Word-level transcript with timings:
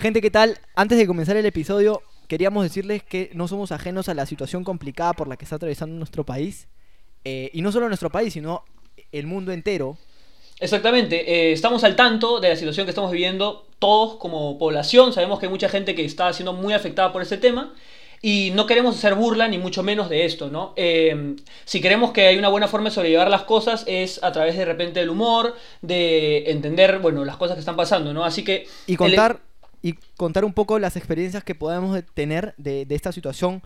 Gente, 0.00 0.20
¿qué 0.20 0.30
tal? 0.30 0.58
Antes 0.76 0.96
de 0.96 1.08
comenzar 1.08 1.36
el 1.36 1.44
episodio, 1.44 2.02
queríamos 2.28 2.62
decirles 2.62 3.02
que 3.02 3.30
no 3.34 3.48
somos 3.48 3.72
ajenos 3.72 4.08
a 4.08 4.14
la 4.14 4.26
situación 4.26 4.62
complicada 4.62 5.12
por 5.12 5.26
la 5.26 5.36
que 5.36 5.44
está 5.44 5.56
atravesando 5.56 5.96
nuestro 5.96 6.24
país. 6.24 6.68
Eh, 7.24 7.50
y 7.52 7.62
no 7.62 7.72
solo 7.72 7.88
nuestro 7.88 8.08
país, 8.08 8.32
sino 8.32 8.64
el 9.10 9.26
mundo 9.26 9.50
entero. 9.50 9.98
Exactamente, 10.60 11.28
eh, 11.32 11.52
estamos 11.52 11.82
al 11.82 11.96
tanto 11.96 12.38
de 12.38 12.50
la 12.50 12.56
situación 12.56 12.86
que 12.86 12.90
estamos 12.90 13.10
viviendo 13.10 13.66
todos 13.80 14.16
como 14.16 14.56
población, 14.56 15.12
sabemos 15.12 15.40
que 15.40 15.46
hay 15.46 15.52
mucha 15.52 15.68
gente 15.68 15.96
que 15.96 16.04
está 16.04 16.32
siendo 16.32 16.52
muy 16.52 16.74
afectada 16.74 17.12
por 17.12 17.22
este 17.22 17.36
tema 17.36 17.74
y 18.22 18.50
no 18.54 18.66
queremos 18.66 18.96
hacer 18.96 19.14
burla 19.14 19.46
ni 19.48 19.58
mucho 19.58 19.82
menos 19.82 20.08
de 20.08 20.24
esto, 20.24 20.48
¿no? 20.48 20.74
Eh, 20.76 21.36
si 21.64 21.80
queremos 21.80 22.12
que 22.12 22.26
hay 22.26 22.38
una 22.38 22.48
buena 22.48 22.66
forma 22.66 22.88
de 22.88 22.94
sobrellevar 22.94 23.30
las 23.30 23.42
cosas 23.42 23.84
es 23.86 24.22
a 24.22 24.32
través 24.32 24.56
de 24.56 24.64
repente 24.64 25.00
del 25.00 25.10
humor, 25.10 25.56
de 25.82 26.50
entender, 26.50 26.98
bueno, 26.98 27.24
las 27.24 27.36
cosas 27.36 27.54
que 27.54 27.60
están 27.60 27.76
pasando, 27.76 28.12
¿no? 28.12 28.24
Así 28.24 28.42
que... 28.42 28.66
Y 28.88 28.96
contar, 28.96 29.40
y 29.88 29.98
contar 30.16 30.44
un 30.44 30.52
poco 30.52 30.78
las 30.78 30.96
experiencias 30.96 31.42
que 31.44 31.54
podemos 31.54 31.98
tener 32.14 32.54
de, 32.58 32.84
de 32.84 32.94
esta 32.94 33.10
situación 33.10 33.62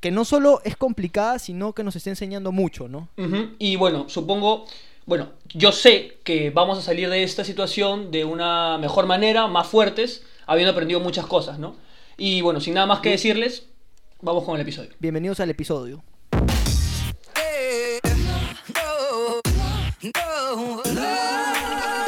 que 0.00 0.10
no 0.12 0.24
solo 0.24 0.60
es 0.64 0.76
complicada, 0.76 1.38
sino 1.38 1.72
que 1.72 1.82
nos 1.82 1.96
está 1.96 2.10
enseñando 2.10 2.52
mucho, 2.52 2.86
¿no? 2.86 3.08
Y 3.58 3.74
bueno, 3.76 4.08
supongo, 4.08 4.66
bueno, 5.06 5.30
yo 5.48 5.72
sé 5.72 6.18
que 6.22 6.50
vamos 6.50 6.78
a 6.78 6.82
salir 6.82 7.08
de 7.10 7.22
esta 7.22 7.44
situación 7.44 8.12
de 8.12 8.24
una 8.24 8.78
mejor 8.78 9.06
manera, 9.06 9.48
más 9.48 9.66
fuertes, 9.66 10.22
habiendo 10.46 10.72
aprendido 10.72 11.00
muchas 11.00 11.26
cosas, 11.26 11.58
¿no? 11.58 11.74
Y 12.16 12.42
bueno, 12.42 12.60
sin 12.60 12.74
nada 12.74 12.86
más 12.86 13.00
que 13.00 13.10
decirles, 13.10 13.66
vamos 14.20 14.44
con 14.44 14.54
el 14.54 14.60
episodio. 14.60 14.90
Bienvenidos 15.00 15.40
al 15.40 15.50
episodio. 15.50 16.04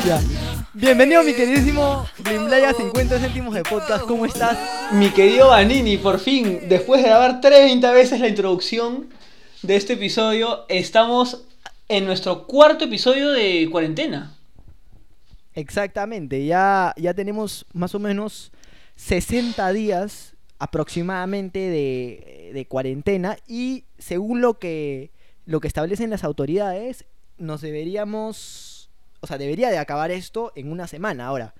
Ya. 0.07 0.48
Bienvenido 0.81 1.25
mi 1.25 1.35
queridísimo 1.35 2.07
Glimblaya 2.21 2.73
50 2.73 3.19
céntimos 3.19 3.53
de 3.53 3.65
podcast, 3.65 4.05
¿cómo 4.05 4.25
estás? 4.27 4.57
Mi 4.93 5.11
querido 5.11 5.49
Vanini, 5.49 5.97
por 5.97 6.21
fin, 6.21 6.69
después 6.69 7.03
de 7.03 7.09
grabar 7.09 7.41
30 7.41 7.91
veces 7.91 8.21
la 8.21 8.29
introducción 8.29 9.09
de 9.63 9.75
este 9.75 9.95
episodio, 9.95 10.67
estamos 10.69 11.45
en 11.89 12.07
nuestro 12.07 12.47
cuarto 12.47 12.85
episodio 12.85 13.33
de 13.33 13.69
cuarentena. 13.73 14.37
Exactamente, 15.55 16.47
ya, 16.47 16.95
ya 16.97 17.13
tenemos 17.13 17.67
más 17.73 17.97
o 17.97 17.99
menos 17.99 18.53
60 18.95 19.73
días 19.73 20.37
aproximadamente 20.61 21.59
de, 21.59 22.53
de 22.55 22.67
cuarentena 22.67 23.37
y 23.49 23.83
según 23.99 24.41
lo 24.41 24.61
que, 24.61 25.11
lo 25.45 25.59
que 25.59 25.67
establecen 25.67 26.11
las 26.11 26.23
autoridades, 26.23 27.05
nos 27.37 27.63
deberíamos, 27.63 28.68
o 29.21 29.27
sea, 29.27 29.39
debería 29.39 29.71
de 29.71 29.79
acabar 29.79 30.11
esto 30.11 30.53
en 30.55 30.71
una 30.71 30.87
semana. 30.87 31.27
Ahora, 31.27 31.55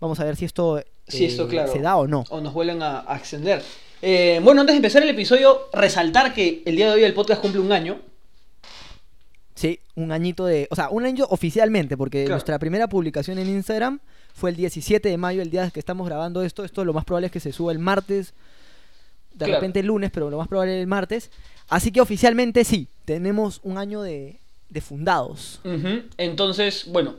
vamos 0.00 0.18
a 0.20 0.24
ver 0.24 0.36
si 0.36 0.44
esto, 0.44 0.82
Sí, 1.06 1.26
esto, 1.26 1.44
eh, 1.44 1.48
claro. 1.48 1.72
se 1.72 1.80
da 1.80 1.96
o 1.96 2.06
no. 2.06 2.24
O 2.30 2.40
nos 2.40 2.52
vuelven 2.54 2.82
a, 2.82 3.04
a 3.10 3.16
extender. 3.16 3.62
Eh, 4.02 4.40
bueno, 4.42 4.60
antes 4.62 4.74
de 4.74 4.78
empezar 4.78 5.02
el 5.02 5.08
episodio, 5.10 5.68
resaltar 5.72 6.34
que 6.34 6.62
el 6.66 6.76
día 6.76 6.86
de 6.88 6.92
hoy 6.94 7.04
el 7.04 7.14
podcast 7.14 7.40
cumple 7.40 7.60
un 7.60 7.72
año. 7.72 8.00
Sí, 9.54 9.78
un 9.94 10.10
añito 10.10 10.46
de, 10.46 10.66
o 10.70 10.74
sea, 10.74 10.88
un 10.90 11.04
año 11.06 11.26
oficialmente, 11.30 11.96
porque 11.96 12.22
Claro. 12.24 12.34
nuestra 12.34 12.58
primera 12.58 12.88
publicación 12.88 13.38
en 13.38 13.48
Instagram 13.48 14.00
fue 14.34 14.50
el 14.50 14.56
17 14.56 15.08
de 15.08 15.16
mayo, 15.16 15.42
el 15.42 15.50
día 15.50 15.70
que 15.70 15.78
estamos 15.78 16.06
grabando 16.08 16.42
esto. 16.42 16.64
Esto 16.64 16.84
lo 16.84 16.92
más 16.92 17.04
probable 17.04 17.26
es 17.26 17.32
que 17.32 17.40
se 17.40 17.52
suba 17.52 17.70
el 17.70 17.78
martes, 17.78 18.34
de 19.32 19.44
Claro. 19.46 19.54
repente 19.54 19.80
el 19.80 19.86
lunes, 19.86 20.10
pero 20.12 20.28
lo 20.28 20.38
más 20.38 20.48
probable 20.48 20.76
es 20.76 20.80
el 20.80 20.86
martes. 20.88 21.30
Así 21.68 21.92
que 21.92 22.00
oficialmente 22.00 22.64
sí, 22.64 22.88
tenemos 23.04 23.60
un 23.62 23.78
año 23.78 24.02
de, 24.02 24.38
de 24.74 24.80
fundados. 24.82 25.60
Entonces, 26.18 26.84
bueno, 26.88 27.14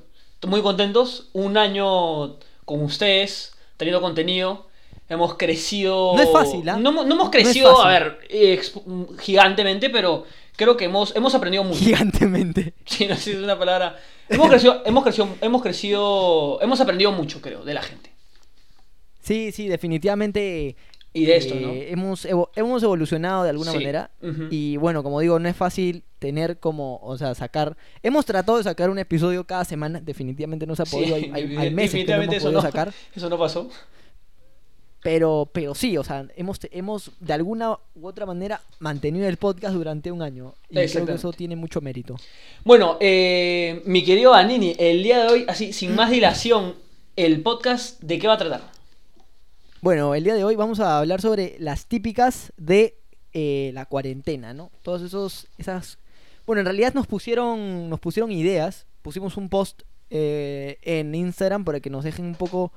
muy 0.45 0.61
contentos. 0.61 1.30
Un 1.34 1.58
año 1.58 2.36
con 2.66 2.84
ustedes, 2.84 3.53
teniendo 3.78 4.02
contenido. 4.02 4.67
Hemos 5.08 5.36
crecido. 5.36 6.14
No 6.16 6.22
es 6.22 6.31
fácil, 6.31 6.67
¿ah? 6.70 6.78
No, 6.78 6.89
hemos- 6.89 7.06
no 7.06 7.14
hemos 7.16 7.26
No 7.28 7.31
crecido, 7.31 7.80
a 7.83 7.89
ver, 7.89 8.20
exp- 8.30 9.20
gigantemente, 9.20 9.89
pero 9.92 10.26
creo 10.56 10.76
que 10.76 10.86
hemos, 10.86 11.16
hemos 11.16 11.33
aprendido 11.36 11.64
mucho. 11.64 11.80
Gigantemente. 11.80 12.73
Sí, 12.86 13.05
no 13.08 13.16
sé 13.16 13.21
si 13.21 13.32
es 13.32 13.38
una 13.38 13.58
palabra. 13.58 13.99
Hemos 14.30 14.49
crecido, 14.49 14.82
hemos 14.86 15.04
crecido, 15.04 15.30
hemos 15.42 15.61
crecido, 15.61 16.60
hemos 16.61 16.82
aprendido 16.82 17.11
mucho, 17.11 17.39
creo, 17.42 17.64
de 17.64 17.73
la 17.76 17.83
gente. 17.83 18.11
Sí, 19.22 19.52
sí, 19.52 19.67
definitivamente. 19.67 20.76
Y 21.14 21.26
de 21.26 21.37
esto, 21.37 21.54
eh, 21.54 21.60
¿no? 21.61 21.72
hemos, 21.72 22.26
evo- 22.26 22.49
hemos 22.55 22.82
evolucionado 22.83 23.43
de 23.43 23.49
alguna 23.52 23.72
Sí. 23.72 23.77
manera. 23.77 24.10
Y 24.49 24.76
bueno, 24.77 25.04
como 25.04 25.20
digo, 25.22 25.37
no 25.39 25.48
es 25.48 25.55
fácil 25.55 26.04
tener 26.25 26.58
como, 26.58 26.97
o 27.03 27.17
sea, 27.19 27.36
sacar. 27.36 27.77
Hemos 28.02 28.25
tratado 28.25 28.58
de 28.58 28.63
sacar 28.63 28.89
un 28.89 28.97
episodio 28.97 29.43
cada 29.43 29.63
semana, 29.63 30.02
definitivamente 30.02 30.65
no 30.65 30.75
se 30.75 30.81
ha 30.81 30.86
podido. 30.86 31.15
hay, 31.15 31.30
hay- 31.31 31.55
hay 31.55 31.71
meses 31.71 32.03
que 32.03 32.11
no 32.11 32.23
hemos 32.23 32.36
podido 32.36 32.52
no, 32.52 32.61
sacar. 32.61 32.91
eso 33.15 33.30
no 33.30 33.37
pasó. 33.37 33.69
Pero, 35.03 35.47
pero 35.53 35.75
sí, 35.75 35.95
o 35.97 36.03
sea, 36.03 36.25
hemos, 36.36 36.59
hemos 36.71 37.11
de 37.19 37.33
alguna 37.33 37.77
u 37.93 38.08
otra 38.08 38.25
manera 38.25 38.59
mantenido 38.80 39.27
el 39.27 39.37
podcast 39.37 39.75
durante 39.75 40.11
un 40.11 40.23
año. 40.23 40.55
Y 40.67 40.83
creo 40.87 41.05
que 41.05 41.13
eso 41.13 41.31
tiene 41.31 41.55
mucho 41.55 41.80
mérito. 41.80 42.15
Bueno, 42.63 42.97
eh, 42.99 43.83
mi 43.86 44.03
querido 44.03 44.33
Anini, 44.33 44.75
el 44.80 45.03
día 45.03 45.23
de 45.23 45.27
hoy, 45.31 45.45
así, 45.47 45.73
sin 45.73 45.93
más 45.93 46.09
dilación, 46.09 46.73
el 47.15 47.43
podcast, 47.43 48.02
¿de 48.02 48.17
qué 48.17 48.27
va 48.27 48.33
a 48.33 48.37
tratar? 48.39 48.61
Bueno, 49.81 50.15
el 50.15 50.23
día 50.23 50.33
de 50.33 50.43
hoy 50.43 50.55
vamos 50.55 50.80
a 50.80 50.97
hablar 50.97 51.21
sobre 51.21 51.55
las 51.59 51.86
típicas 51.86 52.52
de 52.57 52.97
eh, 53.33 53.69
la 53.75 53.86
cuarentena, 53.86 54.55
¿no? 54.55 54.71
Todos 54.81 55.03
esos, 55.03 55.45
esas... 55.59 55.99
Bueno, 56.45 56.60
en 56.61 56.66
realidad 56.66 56.94
nos 56.94 57.08
pusieron, 57.08 57.89
nos 57.89 58.00
pusieron 58.00 58.32
ideas, 58.32 58.86
pusimos 59.02 59.38
un 59.38 59.50
post 59.50 59.82
eh, 60.10 60.78
en 60.83 61.16
Instagram 61.16 61.64
para 61.66 61.80
que 61.80 61.89
nos 61.89 62.04
dejen 62.04 62.26
un 62.26 62.36
poco 62.36 62.72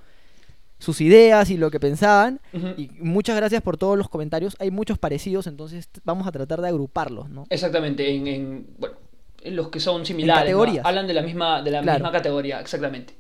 sus 0.79 1.01
ideas 1.01 1.51
y 1.51 1.56
lo 1.56 1.71
que 1.71 1.81
pensaban. 1.81 2.41
Y 2.77 2.89
muchas 3.01 3.37
gracias 3.37 3.62
por 3.62 3.77
todos 3.77 3.99
los 3.99 4.09
comentarios. 4.09 4.57
Hay 4.61 4.71
muchos 4.71 4.97
parecidos, 4.99 5.47
entonces 5.47 5.89
vamos 6.05 6.27
a 6.27 6.33
tratar 6.33 6.61
de 6.61 6.69
agruparlos, 6.69 7.28
¿no? 7.28 7.47
Exactamente, 7.51 8.15
en, 8.15 8.27
en, 8.27 8.67
bueno, 8.78 8.97
en 9.43 9.57
los 9.57 9.69
que 9.69 9.81
son 9.81 10.07
similares. 10.07 10.45
¿no? 10.53 10.59
categorías. 10.61 10.87
Hablan 10.87 11.07
de 11.07 11.15
la 11.15 11.23
misma, 11.23 11.62
de 11.62 11.71
la 11.73 11.83
Claro. 11.83 11.99
misma 11.99 12.12
categoría, 12.12 12.61
exactamente. 12.61 13.15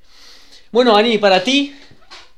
Bueno, 0.72 0.96
Ani, 0.96 1.18
para 1.18 1.42
ti, 1.42 1.74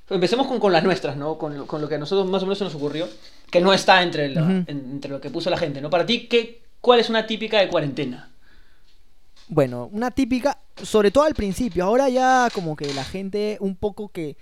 empecemos 0.09 0.47
con, 0.47 0.59
con 0.59 0.72
las 0.72 0.82
nuestras, 0.82 1.16
¿no? 1.16 1.37
Con, 1.38 1.56
lo- 1.56 1.66
con 1.66 1.81
lo 1.81 1.88
que 1.88 1.97
a 1.97 1.99
nosotros 1.99 2.28
más 2.28 2.43
o 2.43 2.47
menos 2.47 2.59
se 2.59 2.65
nos 2.65 2.75
ocurrió, 2.75 3.06
que 3.50 3.60
no 3.60 3.72
está 3.75 4.03
entre, 4.03 4.28
la- 4.31 4.41
en- 4.41 4.66
entre 4.69 5.10
lo 5.10 5.20
que 5.20 5.31
puso 5.31 5.50
la 5.50 5.56
gente, 5.59 5.81
¿no? 5.81 5.91
Para 5.91 6.06
ti, 6.06 6.26
¿qué, 6.28 6.62
¿cuál 6.80 7.00
es 7.00 7.10
una 7.10 7.26
típica 7.26 7.58
de 7.60 7.68
cuarentena? 7.68 8.30
Bueno, 9.48 9.88
una 9.92 10.10
típica, 10.10 10.58
sobre 10.80 11.10
todo 11.10 11.24
al 11.24 11.34
principio, 11.34 11.84
ahora 11.84 12.08
ya 12.08 12.48
como 12.54 12.76
que 12.76 12.92
la 12.94 13.04
gente 13.04 13.56
un 13.60 13.74
poco 13.74 14.08
que 14.08 14.36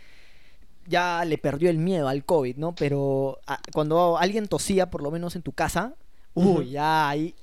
ya 0.86 1.24
le 1.24 1.38
perdió 1.38 1.70
el 1.70 1.78
miedo 1.78 2.08
al 2.08 2.24
COVID, 2.24 2.56
¿no? 2.56 2.74
Pero 2.74 3.38
ah, 3.46 3.58
cuando 3.72 4.18
alguien 4.18 4.48
tosía, 4.48 4.90
por 4.90 5.02
lo 5.02 5.10
menos 5.10 5.34
en 5.36 5.42
tu 5.42 5.52
casa, 5.52 5.94
uy, 6.34 6.70
ya 6.70 7.08
hay 7.08 7.34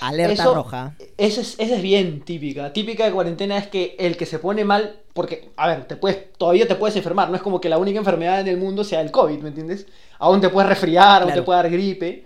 alerta 0.00 0.42
Eso- 0.42 0.54
roja. 0.54 0.94
Esa 1.16 1.40
es, 1.40 1.54
esa 1.58 1.76
es 1.76 1.82
bien 1.82 2.22
típica. 2.22 2.72
Típica 2.72 3.04
de 3.04 3.12
cuarentena 3.12 3.58
es 3.58 3.68
que 3.68 3.96
el 3.98 4.16
que 4.16 4.26
se 4.26 4.38
pone 4.40 4.64
mal, 4.64 5.00
porque, 5.12 5.50
a 5.56 5.68
ver, 5.68 5.86
te 5.86 5.96
puedes, 5.96 6.32
todavía 6.32 6.66
te 6.66 6.74
puedes 6.74 6.96
enfermar, 6.96 7.30
no 7.30 7.36
es 7.36 7.42
como 7.42 7.60
que 7.60 7.68
la 7.68 7.78
única 7.78 7.98
enfermedad 7.98 8.40
en 8.40 8.48
el 8.48 8.56
mundo 8.56 8.82
sea 8.82 9.00
el 9.00 9.10
COVID, 9.12 9.38
¿me 9.38 9.48
entiendes? 9.48 9.86
Aún 10.18 10.40
te 10.40 10.48
puedes 10.48 10.68
resfriar, 10.68 11.22
aún 11.22 11.32
te 11.32 11.42
puede 11.42 11.62
dar 11.62 11.70
gripe. 11.70 12.24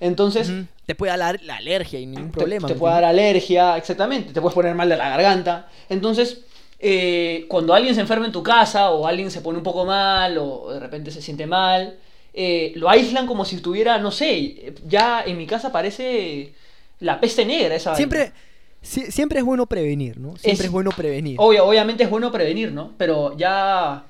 Entonces. 0.00 0.50
Te 0.86 0.94
puede 0.94 1.16
dar 1.16 1.40
la 1.42 1.56
alergia 1.56 1.98
y 1.98 2.06
ningún 2.06 2.28
te, 2.30 2.38
problema. 2.38 2.68
te 2.68 2.74
¿me 2.74 2.80
puede 2.80 2.94
dar 2.94 3.04
alergia, 3.04 3.76
exactamente, 3.76 4.32
te 4.32 4.40
puedes 4.40 4.54
poner 4.54 4.74
mal 4.74 4.88
de 4.88 4.96
la 4.96 5.08
garganta. 5.10 5.68
Entonces, 5.88 6.42
eh, 6.78 7.44
cuando 7.48 7.74
alguien 7.74 7.94
se 7.94 8.00
enferma 8.00 8.24
en 8.26 8.32
tu 8.32 8.42
casa 8.42 8.90
o 8.90 9.06
alguien 9.06 9.30
se 9.30 9.40
pone 9.40 9.58
un 9.58 9.64
poco 9.64 9.84
mal 9.84 10.38
o 10.38 10.70
de 10.72 10.78
repente 10.80 11.10
se 11.10 11.20
siente 11.20 11.46
mal, 11.46 11.98
eh, 12.32 12.72
lo 12.76 12.88
aíslan 12.88 13.26
como 13.26 13.44
si 13.44 13.56
estuviera, 13.56 13.98
no 13.98 14.10
sé, 14.12 14.74
ya 14.86 15.22
en 15.26 15.36
mi 15.36 15.46
casa 15.46 15.72
parece 15.72 16.52
la 17.00 17.18
peste 17.20 17.44
negra 17.44 17.74
esa 17.74 17.90
vaina. 17.90 17.96
Siempre, 17.96 18.32
si- 18.80 19.10
siempre 19.10 19.40
es 19.40 19.44
bueno 19.44 19.66
prevenir, 19.66 20.18
¿no? 20.18 20.36
Siempre 20.36 20.52
Es- 20.52 20.60
es, 20.66 20.70
bueno 20.70 20.90
prevenir. 20.92 21.36
Obvio, 21.40 21.66
obviamente 21.66 22.04
es 22.04 22.10
bueno 22.10 22.30
prevenir, 22.30 22.70
¿no? 22.72 22.92
Pero 22.96 23.36
ya 23.36 24.04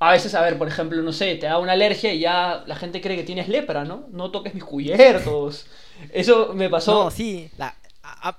a 0.00 0.10
veces, 0.12 0.34
a 0.34 0.40
ver, 0.42 0.58
por 0.58 0.66
ejemplo, 0.66 1.00
no 1.02 1.12
sé, 1.12 1.36
te 1.36 1.46
da 1.46 1.58
una 1.58 1.72
alergia 1.72 2.12
y 2.12 2.20
ya 2.20 2.64
la 2.66 2.74
gente 2.74 3.00
cree 3.00 3.16
que 3.16 3.22
tienes 3.22 3.48
lepra, 3.48 3.84
¿no? 3.84 4.06
No 4.10 4.30
toques 4.30 4.54
mis 4.54 4.64
cubiertos. 4.64 5.66
Eso 6.12 6.52
me 6.54 6.68
pasó. 6.68 7.04
No, 7.04 7.10
sí. 7.10 7.50
la- 7.58 7.74
a- 8.02 8.30
a- 8.30 8.38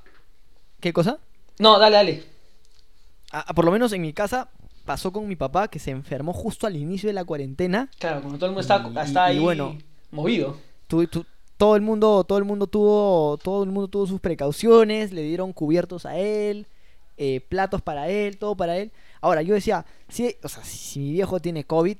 ¿Qué 0.80 0.92
cosa? 0.92 1.20
No, 1.60 1.78
dale, 1.80 1.96
dale. 1.96 2.24
A- 3.32 3.54
por 3.54 3.66
lo 3.66 3.72
menos 3.72 3.94
en 3.94 4.02
mi 4.02 4.12
casa 4.14 4.50
pasó 4.86 5.12
con 5.14 5.28
mi 5.28 5.36
papá 5.36 5.68
que 5.68 5.80
se 5.80 5.92
enfermó 5.92 6.34
justo 6.34 6.66
al 6.68 6.76
inicio 6.76 7.08
de 7.08 7.14
la 7.14 7.24
cuarentena. 7.24 7.90
Claro, 8.00 8.22
como 8.24 8.36
todo 8.38 8.48
el 8.48 8.52
mundo 8.54 8.62
está, 8.62 8.84
Y- 8.84 9.08
está 9.08 9.32
y 9.32 9.38
ahí 9.38 9.40
bueno. 9.40 9.78
movido. 10.12 10.58
Tu- 10.88 11.08
tu- 11.08 11.26
todo 11.58 11.76
el 11.76 11.82
mundo, 11.84 12.24
todo 12.24 12.40
el 12.40 12.44
mundo 12.44 12.66
tuvo, 12.66 13.38
todo 13.38 13.64
el 13.64 13.70
mundo 13.70 13.88
tuvo 13.88 14.08
sus 14.08 14.20
precauciones, 14.20 15.12
le 15.14 15.22
dieron 15.22 15.54
cubiertos 15.54 16.08
a 16.08 16.18
él, 16.18 16.66
eh, 17.18 17.40
platos 17.48 17.84
para 17.84 18.10
él, 18.10 18.38
todo 18.40 18.56
para 18.56 18.78
él. 18.78 18.92
Ahora 19.22 19.42
yo 19.44 19.54
decía, 19.54 19.86
si, 20.10 20.36
o 20.44 20.50
sea, 20.50 20.64
si, 20.64 21.00
mi 21.00 21.12
viejo 21.12 21.40
tiene 21.40 21.64
COVID, 21.64 21.98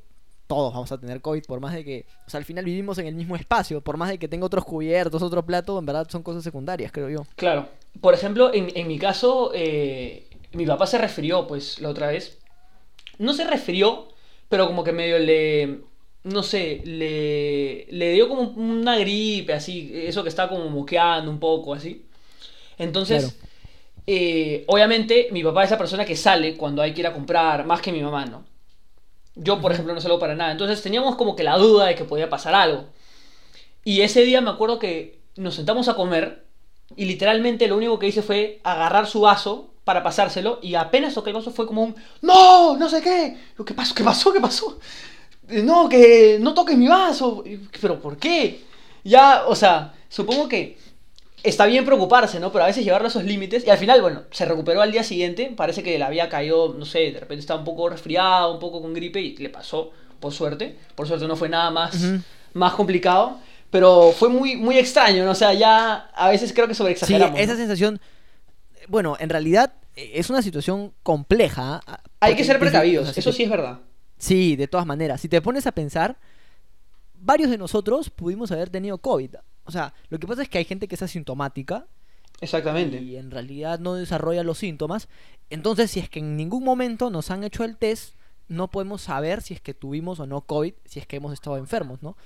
todos 0.48 0.74
vamos 0.74 0.92
a 0.92 0.98
tener 1.00 1.22
COVID, 1.22 1.44
por 1.46 1.60
más 1.60 1.74
de 1.74 1.86
que, 1.86 2.06
o 2.28 2.30
sea, 2.30 2.40
al 2.40 2.46
final 2.46 2.66
vivimos 2.66 2.98
en 2.98 3.08
el 3.08 3.16
mismo 3.16 3.36
espacio, 3.36 3.82
por 3.82 3.98
más 3.98 4.10
de 4.10 4.18
que 4.18 4.28
tenga 4.28 4.46
otros 4.46 4.66
cubiertos, 4.66 5.22
otro 5.22 5.46
plato, 5.46 5.80
en 5.80 5.86
verdad 5.86 6.08
son 6.10 6.24
cosas 6.24 6.44
secundarias, 6.44 6.92
creo 6.92 7.10
yo. 7.10 7.26
Claro. 7.36 7.70
Por 8.02 8.14
ejemplo, 8.14 8.54
en, 8.54 8.72
en 8.76 8.88
mi 8.88 8.98
caso, 8.98 9.52
eh, 9.54 10.28
mi 10.54 10.66
papá 10.66 10.88
se 10.88 10.98
refirió, 10.98 11.48
pues, 11.48 11.80
la 11.80 11.90
otra 11.90 12.08
vez. 12.08 12.40
No 13.18 13.34
se 13.34 13.46
refirió, 13.46 14.08
pero 14.50 14.68
como 14.68 14.84
que 14.84 14.92
medio 14.92 15.20
le, 15.20 15.82
no 16.24 16.44
sé, 16.44 16.82
le, 16.84 17.86
le 17.90 18.12
dio 18.14 18.28
como 18.28 18.42
una 18.42 18.98
gripe, 18.98 19.54
así, 19.54 19.92
eso 19.94 20.24
que 20.24 20.30
está 20.30 20.50
como 20.50 20.70
moqueando 20.70 21.32
un 21.32 21.40
poco, 21.40 21.74
así. 21.74 22.06
Entonces, 22.78 23.24
Claro. 23.24 23.51
Eh, 24.08 24.64
obviamente, 24.68 25.30
mi 25.32 25.44
papá 25.44 25.64
es 25.64 25.72
la 25.72 25.78
persona 25.78 26.06
que 26.06 26.16
sale 26.16 26.58
cuando 26.58 26.82
hay 26.82 26.94
que 26.94 27.02
ir 27.02 27.08
a 27.08 27.14
comprar, 27.14 27.66
más 27.66 27.82
que 27.82 27.92
mi 27.92 28.02
mamá, 28.02 28.26
¿no? 28.26 28.44
Yo, 29.36 29.62
por 29.62 29.72
ejemplo, 29.72 29.94
no 29.94 30.02
salgo 30.02 30.20
para 30.20 30.36
nada. 30.36 30.52
Entonces 30.52 30.82
teníamos 30.82 31.16
como 31.16 31.36
que 31.36 31.44
la 31.44 31.58
duda 31.58 31.88
de 31.88 31.96
que 31.96 32.04
podía 32.06 32.30
pasar 32.30 32.54
algo. 32.56 32.86
Y 33.84 34.02
ese 34.02 34.22
día 34.24 34.42
me 34.42 34.50
acuerdo 34.50 34.80
que 34.80 35.20
nos 35.36 35.56
sentamos 35.56 35.88
a 35.88 35.96
comer 35.96 36.46
y 36.96 37.06
literalmente 37.06 37.68
lo 37.68 37.78
único 37.78 37.98
que 38.00 38.08
hice 38.08 38.22
fue 38.22 38.60
agarrar 38.64 39.08
su 39.08 39.22
vaso 39.22 39.74
para 39.86 40.04
pasárselo 40.04 40.60
y 40.62 40.76
apenas 40.76 41.14
toqué 41.16 41.32
el 41.32 41.36
vaso 41.36 41.52
fue 41.52 41.66
como 41.66 41.84
un 41.84 41.96
¡No! 42.22 42.78
No 42.78 42.90
sé 42.90 43.02
qué. 43.02 43.38
Yo, 43.58 43.66
¿Qué 43.66 43.74
pasó? 43.74 43.96
¿Qué 43.96 44.04
pasó? 44.04 44.34
¿Qué 44.34 44.40
pasó? 44.42 44.80
"Eh, 45.50 45.64
No, 45.64 45.90
que 45.90 46.38
no 46.40 46.54
toques 46.54 46.78
mi 46.78 46.88
vaso. 46.88 47.44
¿Pero 47.82 48.00
por 48.02 48.18
qué? 48.18 48.62
Ya, 49.04 49.46
o 49.48 49.56
sea, 49.56 49.94
supongo 50.10 50.48
que 50.48 50.78
está 51.44 51.66
bien 51.66 51.86
preocuparse, 51.86 52.40
¿no? 52.40 52.52
Pero 52.52 52.64
a 52.64 52.68
veces 52.68 52.84
llevarlo 52.84 53.08
a 53.08 53.10
esos 53.10 53.24
límites. 53.24 53.66
Y 53.66 53.70
al 53.70 53.78
final, 53.78 54.02
bueno, 54.02 54.24
se 54.32 54.46
recuperó 54.46 54.82
al 54.82 54.92
día 54.92 55.04
siguiente. 55.04 55.52
Parece 55.56 55.84
que 55.84 55.98
le 55.98 56.04
había 56.04 56.30
caído, 56.30 56.74
no 56.78 56.86
sé, 56.86 57.12
de 57.12 57.20
repente 57.20 57.40
estaba 57.42 57.60
un 57.60 57.66
poco 57.66 57.90
resfriado, 57.90 58.54
un 58.54 58.60
poco 58.60 58.82
con 58.82 58.94
gripe 58.94 59.20
y 59.22 59.38
le 59.38 59.50
pasó, 59.50 59.92
por 60.20 60.32
suerte. 60.34 60.78
Por 60.96 61.08
suerte 61.08 61.28
no 61.28 61.36
fue 61.36 61.50
nada 61.50 61.72
más, 61.72 61.96
más 62.54 62.74
complicado. 62.74 63.38
Pero 63.70 64.12
fue 64.12 64.28
muy, 64.30 64.58
muy 64.58 64.78
extraño, 64.78 65.24
¿no? 65.26 65.32
O 65.32 65.36
sea, 65.36 65.54
ya 65.54 66.10
a 66.14 66.30
veces 66.30 66.52
creo 66.54 66.68
que 66.68 66.74
Sí, 66.74 66.80
sobreexageramos. 66.80 67.40
esa 67.40 67.54
¿no? 67.54 67.58
sensación. 67.58 68.02
Bueno, 68.88 69.16
en 69.20 69.30
realidad 69.30 69.74
eh, 69.96 70.12
es 70.16 70.30
una 70.30 70.42
situación 70.42 70.94
compleja. 71.04 71.80
ah, 71.88 72.02
Hay 72.20 72.32
porque 72.34 72.36
que 72.36 72.44
ser 72.44 72.60
precavidos, 72.60 73.18
eso 73.18 73.32
sí 73.32 73.44
es 73.44 73.50
verdad. 73.50 73.80
Sí, 74.18 74.56
de 74.58 74.68
todas 74.68 74.86
maneras. 74.86 75.22
Si 75.22 75.30
te 75.30 75.42
pones 75.42 75.66
a 75.68 75.72
pensar, 75.72 76.18
varios 77.16 77.50
de 77.50 77.58
nosotros 77.58 78.10
pudimos 78.10 78.52
haber 78.52 78.70
tenido 78.70 78.98
COVID. 78.98 79.36
O 79.66 79.72
sea, 79.72 79.94
lo 80.10 80.20
que 80.20 80.28
pasa 80.28 80.42
es 80.42 80.50
que 80.50 80.58
hay 80.58 80.66
gente 80.66 80.88
que 80.88 80.96
es 80.96 81.02
asintomática 81.02 81.88
Exactamente. 82.40 83.02
y 83.02 83.18
en 83.18 83.32
realidad 83.32 83.80
no 83.80 83.94
desarrolla 83.94 84.44
los 84.44 84.58
síntomas. 84.58 85.08
Entonces, 85.50 85.92
si 85.92 86.00
es 86.00 86.10
que 86.10 86.20
en 86.20 86.36
ningún 86.36 86.64
momento 86.64 87.10
nos 87.10 87.32
han 87.32 87.44
hecho 87.44 87.64
el 87.64 87.78
test, 87.78 88.16
no 88.48 88.70
podemos 88.70 89.02
saber 89.02 89.42
si 89.42 89.54
es 89.54 89.62
que 89.62 89.74
tuvimos 89.74 90.20
o 90.20 90.28
no 90.28 90.42
COVID, 90.42 90.74
si 90.86 91.00
es 91.00 91.08
que 91.08 91.18
hemos 91.18 91.34
estado 91.34 91.58
enfermos, 91.58 92.02
¿no? 92.02 92.18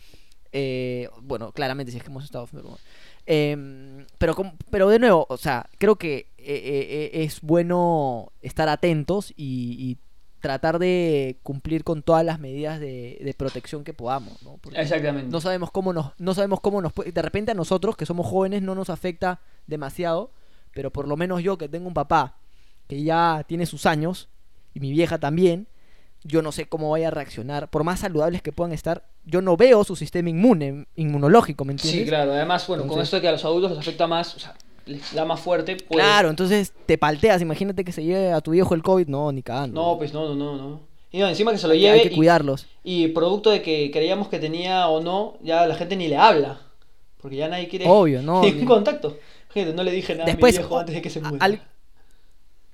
Eh, 0.52 1.10
bueno, 1.22 1.52
claramente 1.52 1.92
si 1.92 1.98
es 1.98 2.04
que 2.04 2.10
hemos 2.10 2.24
estado 2.24 2.46
enfermos. 2.46 2.80
Em, 3.26 4.06
pero, 4.18 4.36
pero 4.70 4.88
de 4.90 5.00
nuevo, 5.00 5.26
o 5.30 5.38
sea, 5.38 5.70
creo 5.78 5.96
que 5.96 6.16
eh, 6.16 6.28
eh, 6.38 7.10
eh, 7.14 7.24
es 7.24 7.42
bueno 7.42 8.32
estar 8.42 8.70
atentos 8.70 9.34
y, 9.36 9.76
y 9.80 9.98
tratar 10.46 10.78
de 10.78 11.40
cumplir 11.42 11.84
con 11.84 12.04
todas 12.04 12.24
las 12.24 12.40
medidas 12.40 12.80
de, 12.80 13.18
de 13.20 13.34
protección 13.34 13.84
que 13.84 13.94
podamos, 13.96 14.44
¿no? 14.44 14.60
Porque 14.62 14.80
Exactamente. 14.80 15.32
no 15.32 15.42
sabemos 15.42 15.72
cómo 15.72 15.92
nos, 15.92 16.12
no 16.20 16.36
sabemos 16.36 16.62
cómo 16.62 16.84
nos 16.84 16.94
puede, 16.94 17.12
de 17.12 17.22
repente 17.24 17.50
a 17.50 17.56
nosotros 17.56 17.98
que 17.98 18.06
somos 18.06 18.28
jóvenes 18.28 18.62
no 18.62 18.76
nos 18.76 18.92
afecta 18.92 19.40
demasiado, 19.66 20.30
pero 20.72 20.92
por 20.92 21.08
lo 21.08 21.18
menos 21.18 21.42
yo 21.42 21.58
que 21.58 21.68
tengo 21.68 21.88
un 21.88 21.96
papá 21.96 22.36
que 22.88 23.02
ya 23.02 23.44
tiene 23.48 23.66
sus 23.66 23.88
años 23.88 24.30
y 24.76 24.82
mi 24.82 24.92
vieja 24.92 25.18
también, 25.18 25.68
yo 26.24 26.44
no 26.44 26.52
sé 26.52 26.68
cómo 26.68 26.92
vaya 26.92 27.08
a 27.08 27.12
reaccionar, 27.12 27.72
por 27.72 27.84
más 27.84 28.02
saludables 28.02 28.44
que 28.44 28.52
puedan 28.52 28.72
estar, 28.72 29.04
yo 29.24 29.42
no 29.42 29.58
veo 29.58 29.84
su 29.84 29.96
sistema 29.96 30.30
inmune, 30.30 30.86
inmunológico, 30.96 31.66
¿me 31.66 31.74
entiendes? 31.74 32.04
Sí, 32.04 32.08
claro. 32.08 32.34
Además, 32.34 32.68
bueno, 32.68 32.86
con 32.86 33.02
esto 33.02 33.16
de 33.16 33.24
que 33.24 33.30
a 33.30 33.32
los 33.32 33.44
adultos 33.46 33.72
les 33.72 33.80
afecta 33.80 34.06
más, 34.06 34.36
o 34.36 34.40
sea, 34.40 34.54
da 35.14 35.26
más 35.26 35.40
fuerte, 35.40 35.76
pues... 35.78 36.04
Claro, 36.04 36.30
entonces 36.30 36.74
te 36.86 36.98
palteas, 36.98 37.42
imagínate 37.42 37.84
que 37.84 37.92
se 37.92 38.04
lleve 38.04 38.32
a 38.32 38.42
tu 38.42 38.52
viejo 38.52 38.74
el 38.76 38.84
COVID, 38.84 39.08
no, 39.08 39.32
ni 39.32 39.42
cagando. 39.44 39.82
No, 39.82 39.98
pues 39.98 40.14
no, 40.14 40.28
no, 40.30 40.36
no, 40.36 40.56
no. 40.58 40.80
Y 41.12 41.20
no, 41.20 41.28
encima 41.30 41.52
que 41.52 41.58
se 41.58 41.68
lo 41.68 41.74
lleve 41.74 42.02
hay 42.02 42.10
que 42.10 42.16
cuidarlos. 42.16 42.68
Y 42.84 43.08
producto 43.10 43.50
de 43.50 43.62
que 43.62 43.90
creíamos 43.92 44.28
que 44.28 44.38
tenía 44.40 44.88
o 44.90 45.02
no, 45.02 45.36
ya 45.42 45.66
la 45.66 45.76
gente 45.76 45.96
ni 45.96 46.08
le 46.08 46.18
habla. 46.18 46.60
Porque 47.22 47.38
ya 47.38 47.48
nadie 47.48 47.68
quiere 47.68 47.86
Obvio, 47.88 48.22
no, 48.24 48.42
ningún 48.42 48.60
ni- 48.62 48.66
contacto. 48.66 49.18
Gente, 49.54 49.74
no 49.74 49.84
le 49.84 49.92
dije 49.92 50.14
nada 50.14 50.26
Después, 50.26 50.56
a 50.56 50.60
mi 50.60 50.64
viejo 50.64 50.80
antes 50.80 50.96
de 50.96 51.02
que 51.02 51.10
se 51.10 51.22
muera. 51.22 51.38
al- 51.44 51.62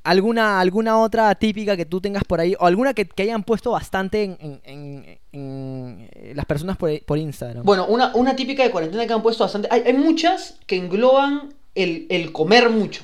alguna, 0.04 0.60
alguna 0.60 1.00
otra 1.00 1.34
típica 1.36 1.78
que 1.78 1.86
tú 1.86 2.02
tengas 2.02 2.24
por 2.24 2.40
ahí, 2.40 2.56
o 2.60 2.66
alguna 2.66 2.94
que, 2.96 3.06
que 3.06 3.24
hayan 3.24 3.44
puesto 3.44 3.72
bastante 3.72 4.24
en, 4.24 4.38
en- 4.42 4.62
en- 4.66 5.20
en, 5.32 6.10
eh, 6.14 6.34
las 6.36 6.46
personas 6.46 6.78
por, 6.78 6.90
por 7.06 7.18
Instagram. 7.20 7.64
Bueno, 7.64 7.86
una, 7.88 8.16
una 8.16 8.36
típica 8.36 8.64
de 8.64 8.72
cuarentena 8.72 9.06
que 9.06 9.14
han 9.14 9.22
puesto 9.22 9.44
bastante. 9.44 9.68
Hay, 9.72 9.84
hay 9.86 9.94
muchas 9.94 10.58
que 10.66 10.78
engloban 10.78 11.54
el, 11.76 12.08
el 12.10 12.32
comer 12.32 12.70
mucho. 12.70 13.04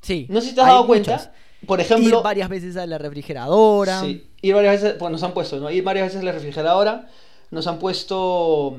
sí. 0.00 0.26
No 0.28 0.40
sé 0.40 0.48
si 0.50 0.54
te 0.54 0.60
has 0.62 0.66
dado 0.68 0.86
cuenta. 0.86 1.32
Por 1.66 1.80
ejemplo. 1.80 2.18
Ir 2.18 2.22
varias 2.24 2.48
veces 2.48 2.76
a 2.76 2.86
la 2.86 2.98
refrigeradora. 2.98 4.00
Sí, 4.00 4.26
ir 4.42 4.54
varias 4.54 4.82
veces, 4.82 4.96
pues 4.98 5.12
nos 5.12 5.22
han 5.22 5.32
puesto, 5.32 5.60
¿no? 5.60 5.70
Ir 5.70 5.84
varias 5.84 6.06
veces 6.08 6.20
a 6.20 6.24
la 6.24 6.32
refrigeradora, 6.32 7.08
nos 7.52 7.66
han 7.68 7.78
puesto, 7.78 8.76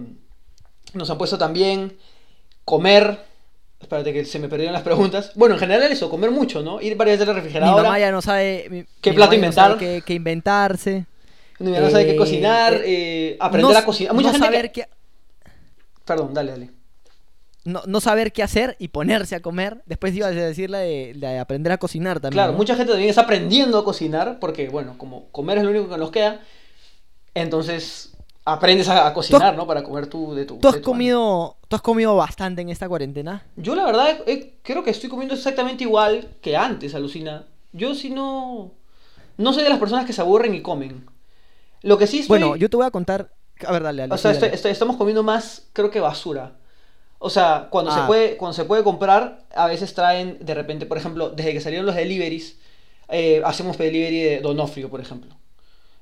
nos 0.94 1.10
han 1.10 1.18
puesto 1.18 1.38
también 1.38 1.96
comer, 2.66 3.20
espérate 3.80 4.12
que 4.12 4.26
se 4.26 4.38
me 4.40 4.50
perdieron 4.50 4.74
las 4.74 4.84
preguntas, 4.84 5.32
bueno, 5.36 5.56
en 5.56 5.60
general 5.62 5.90
eso, 5.94 6.10
comer 6.10 6.32
mucho, 6.32 6.62
¿no? 6.62 6.82
Ir 6.82 6.98
varias 6.98 7.20
veces 7.20 7.30
a 7.30 7.34
la 7.34 7.40
Mi 7.40 7.46
refrigeradora, 7.46 7.84
mamá 7.84 8.00
ya 8.00 8.12
no 8.12 8.22
sabe 8.22 8.68
mi- 8.70 8.86
¿Qué 9.00 9.12
mi 9.12 9.16
plato 9.16 9.32
no 9.38 9.52
sabe 9.54 9.72
inventar? 9.72 9.78
qué, 9.78 10.04
qué 10.06 10.14
inventarse. 10.14 11.06
no, 11.60 11.90
sabe 11.90 12.06
qué 12.06 12.16
cocinar, 12.18 12.74
eh, 12.74 12.84
eh, 13.32 13.38
aprender 13.40 13.72
no, 13.72 13.78
a 13.80 13.86
cocinar, 13.86 14.14
mucha 14.14 14.28
no 14.28 14.34
gente 14.34 14.46
saber 14.46 14.72
que... 14.74 14.82
qué, 14.82 14.88
Perdón, 16.04 16.34
dale, 16.34 16.52
dale. 16.52 16.70
No, 17.66 17.82
no 17.86 18.02
saber 18.02 18.32
qué 18.34 18.44
hacer 18.44 18.76
y 18.80 18.90
ponerse 18.90 19.36
a 19.36 19.42
comer. 19.42 19.82
Después 19.86 20.14
ibas 20.16 20.32
a 20.32 20.36
decir 20.36 20.70
la 20.70 20.80
de, 20.80 21.14
la 21.16 21.30
de 21.32 21.40
aprender 21.40 21.72
a 21.72 21.78
cocinar 21.78 22.20
también. 22.20 22.38
Claro, 22.38 22.52
¿no? 22.54 22.58
mucha 22.58 22.76
gente 22.76 22.92
también 22.92 23.10
está 23.10 23.22
aprendiendo 23.22 23.78
a 23.78 23.84
cocinar, 23.86 24.40
porque, 24.40 24.70
bueno, 24.70 24.96
como 24.98 25.26
comer 25.32 25.58
es 25.60 25.64
lo 25.64 25.70
único 25.70 25.90
que 25.90 25.98
nos 25.98 26.12
queda, 26.12 26.42
entonces 27.34 28.12
aprendes 28.46 28.90
a, 28.90 29.08
a 29.08 29.14
cocinar, 29.14 29.56
¿no? 29.56 29.66
Para 29.66 29.84
comer 29.84 30.08
tú 30.08 30.34
de 30.36 30.46
tu... 30.46 30.58
¿Tú 30.58 30.68
has 30.68 30.76
de 30.76 30.82
tu 30.82 30.90
mano. 30.90 30.94
comido, 30.98 31.58
tú 31.70 31.76
has 31.78 31.82
comido 31.82 32.16
bastante 32.16 32.62
en 32.62 32.70
esta 32.70 32.90
cuarentena? 32.90 33.44
Yo 33.56 33.74
la 33.76 33.86
verdad 33.86 34.18
eh, 34.28 34.56
creo 34.64 34.84
que 34.84 34.90
estoy 34.90 35.10
comiendo 35.10 35.34
exactamente 35.36 35.84
igual 35.86 36.28
que 36.42 36.58
antes, 36.58 36.94
alucina. 36.96 37.46
Yo 37.72 37.96
sí 37.96 38.10
no... 38.10 38.72
No 39.38 39.54
soy 39.54 39.64
de 39.64 39.70
las 39.70 39.80
personas 39.80 40.06
que 40.06 40.14
se 40.14 40.22
aburren 40.22 40.54
y 40.54 40.62
comen. 40.62 41.06
Lo 41.82 41.98
que 41.98 42.06
sí 42.06 42.20
estoy... 42.20 42.40
Bueno, 42.40 42.56
yo 42.56 42.70
te 42.70 42.78
voy 42.78 42.86
a 42.86 42.92
contar. 42.92 43.32
A 43.66 43.72
ver, 43.72 43.82
dale, 43.84 44.02
dale. 44.04 44.14
O 44.14 44.18
sea, 44.18 44.32
estoy- 44.32 44.50
estoy- 44.52 44.72
estamos 44.72 44.98
comiendo 44.98 45.24
más, 45.24 45.68
creo 45.74 45.90
que 45.90 46.00
basura. 46.02 46.58
O 47.26 47.30
sea, 47.30 47.68
cuando, 47.72 47.90
se 47.92 48.02
Ah. 48.02 48.06
puede, 48.08 48.36
cuando 48.36 48.52
se 48.54 48.66
puede 48.66 48.84
comprar, 48.84 49.46
a 49.56 49.68
veces 49.68 49.94
traen 49.94 50.38
de 50.42 50.54
repente, 50.54 50.86
por 50.86 50.98
ejemplo, 50.98 51.30
desde 51.30 51.54
que 51.54 51.62
salieron 51.62 51.86
los 51.86 51.96
deliveries, 51.96 52.58
eh, 53.08 53.42
hacemos 53.46 53.78
delivery 53.78 54.20
de 54.20 54.40
Donofrio, 54.42 54.90
por 54.90 55.00
ejemplo. 55.00 55.34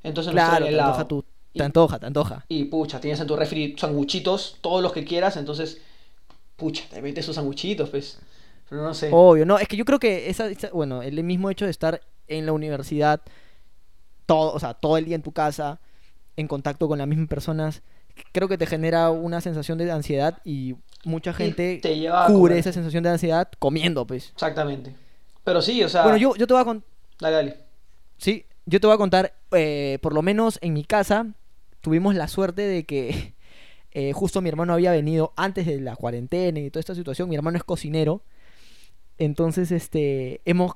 Entonces 0.01 0.33
nos 0.33 0.44
Claro, 0.44 0.65
traen 0.65 0.73
te 0.75 0.81
antoja, 0.81 1.07
tú, 1.07 1.23
Y- 1.53 1.59
te 1.59 1.63
antoja, 1.63 2.00
te 2.00 2.06
antoja. 2.07 2.45
Y 2.50 2.63
pucha, 2.65 3.00
tienes 3.00 3.19
en 3.19 3.27
tu 3.27 3.36
refri 3.36 3.75
sanguchitos, 3.77 4.57
todos 4.62 4.81
los 4.81 4.93
que 4.93 5.05
quieras, 5.05 5.38
entonces, 5.38 5.79
pucha, 6.55 6.86
te 6.89 7.00
metes 7.03 7.24
sus 7.24 7.36
sanguchitos, 7.36 7.91
pues. 7.91 8.17
Pero 8.67 8.81
no 8.81 8.93
sé. 8.95 9.10
Obvio, 9.13 9.45
no, 9.45 9.60
es 9.60 9.67
que 9.67 9.77
yo 9.77 9.86
creo 9.86 10.00
que 10.00 10.27
esa, 10.27 10.48
esa- 10.48 10.72
bueno, 10.72 11.03
el 11.03 11.24
mismo 11.24 11.51
hecho 11.51 11.65
de 11.65 11.72
estar 11.72 12.01
en 12.29 12.48
la 12.48 12.53
universidad 12.53 13.22
todo, 14.25 14.53
o 14.53 14.60
sea, 14.60 14.74
todo 14.74 14.98
el 14.98 15.05
día 15.05 15.15
en 15.15 15.22
tu 15.22 15.34
casa, 15.34 15.79
en 16.36 16.48
contacto 16.48 16.88
con 16.88 16.98
las 16.98 17.07
mismas 17.07 17.27
personas, 17.27 17.84
creo 18.32 18.48
que 18.48 18.58
te 18.58 18.65
genera 18.65 19.10
una 19.12 19.41
sensación 19.41 19.77
de 19.77 19.91
ansiedad 19.91 20.39
y 20.46 20.75
mucha 21.03 21.34
gente 21.34 21.80
te 21.82 21.98
lleva 21.98 22.25
a 22.25 22.27
cubre 22.27 22.58
esa 22.60 22.72
sensación 22.72 23.03
de 23.03 23.10
ansiedad 23.10 23.50
comiendo, 23.60 24.06
pues. 24.06 24.30
Exactamente. 24.34 24.96
Pero 25.44 25.62
sí, 25.62 25.84
o 25.84 25.89
sea. 25.89 26.03
Bueno, 26.03 26.18
yo, 26.18 26.36
yo 26.36 26.46
te 26.48 26.53
voy 26.53 26.62
a 26.62 26.65
contar, 26.65 26.88
Dale, 27.20 27.36
dale. 27.36 27.58
sí, 28.18 28.46
yo 28.65 28.80
te 28.80 28.88
voy 28.88 28.94
a 28.94 28.98
contar, 28.98 29.34
eh, 29.51 29.98
por 30.01 30.13
lo 30.13 30.22
menos 30.22 30.60
en 30.62 30.74
mi 30.74 30.84
casa, 30.84 31.27
tuvimos 31.82 32.13
la 32.15 32.27
suerte 32.27 32.62
de 32.62 32.84
que 32.86 33.34
eh, 33.91 34.13
justo 34.13 34.41
mi 34.41 34.50
hermano 34.50 34.74
había 34.74 34.91
venido 34.91 35.34
antes 35.36 35.65
de 35.65 35.80
la 35.82 35.96
cuarentena 35.96 36.60
y 36.60 36.70
toda 36.70 36.82
esta 36.82 36.96
situación, 36.96 37.27
mi 37.30 37.36
hermano 37.36 37.58
es 37.58 37.63
cocinero, 37.63 38.22
entonces 39.18 39.72
este, 39.72 40.41
hemos, 40.46 40.74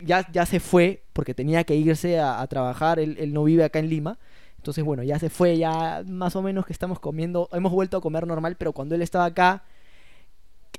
ya, 0.00 0.26
ya 0.32 0.46
se 0.46 0.60
fue 0.60 1.02
porque 1.12 1.34
tenía 1.34 1.64
que 1.64 1.74
irse 1.76 2.18
a, 2.18 2.40
a 2.40 2.46
trabajar, 2.46 2.98
él, 3.00 3.16
él 3.20 3.32
no 3.32 3.44
vive 3.44 3.64
acá 3.64 3.78
en 3.78 3.88
Lima, 3.88 4.18
entonces 4.60 4.84
bueno, 4.84 5.02
ya 5.02 5.18
se 5.18 5.30
fue, 5.30 5.56
ya 5.56 6.02
más 6.06 6.36
o 6.36 6.42
menos 6.42 6.66
que 6.66 6.72
estamos 6.74 7.00
comiendo, 7.00 7.48
hemos 7.52 7.72
vuelto 7.72 7.96
a 7.96 8.00
comer 8.02 8.26
normal, 8.26 8.56
pero 8.58 8.74
cuando 8.74 8.94
él 8.94 9.00
estaba 9.00 9.24
acá, 9.24 9.62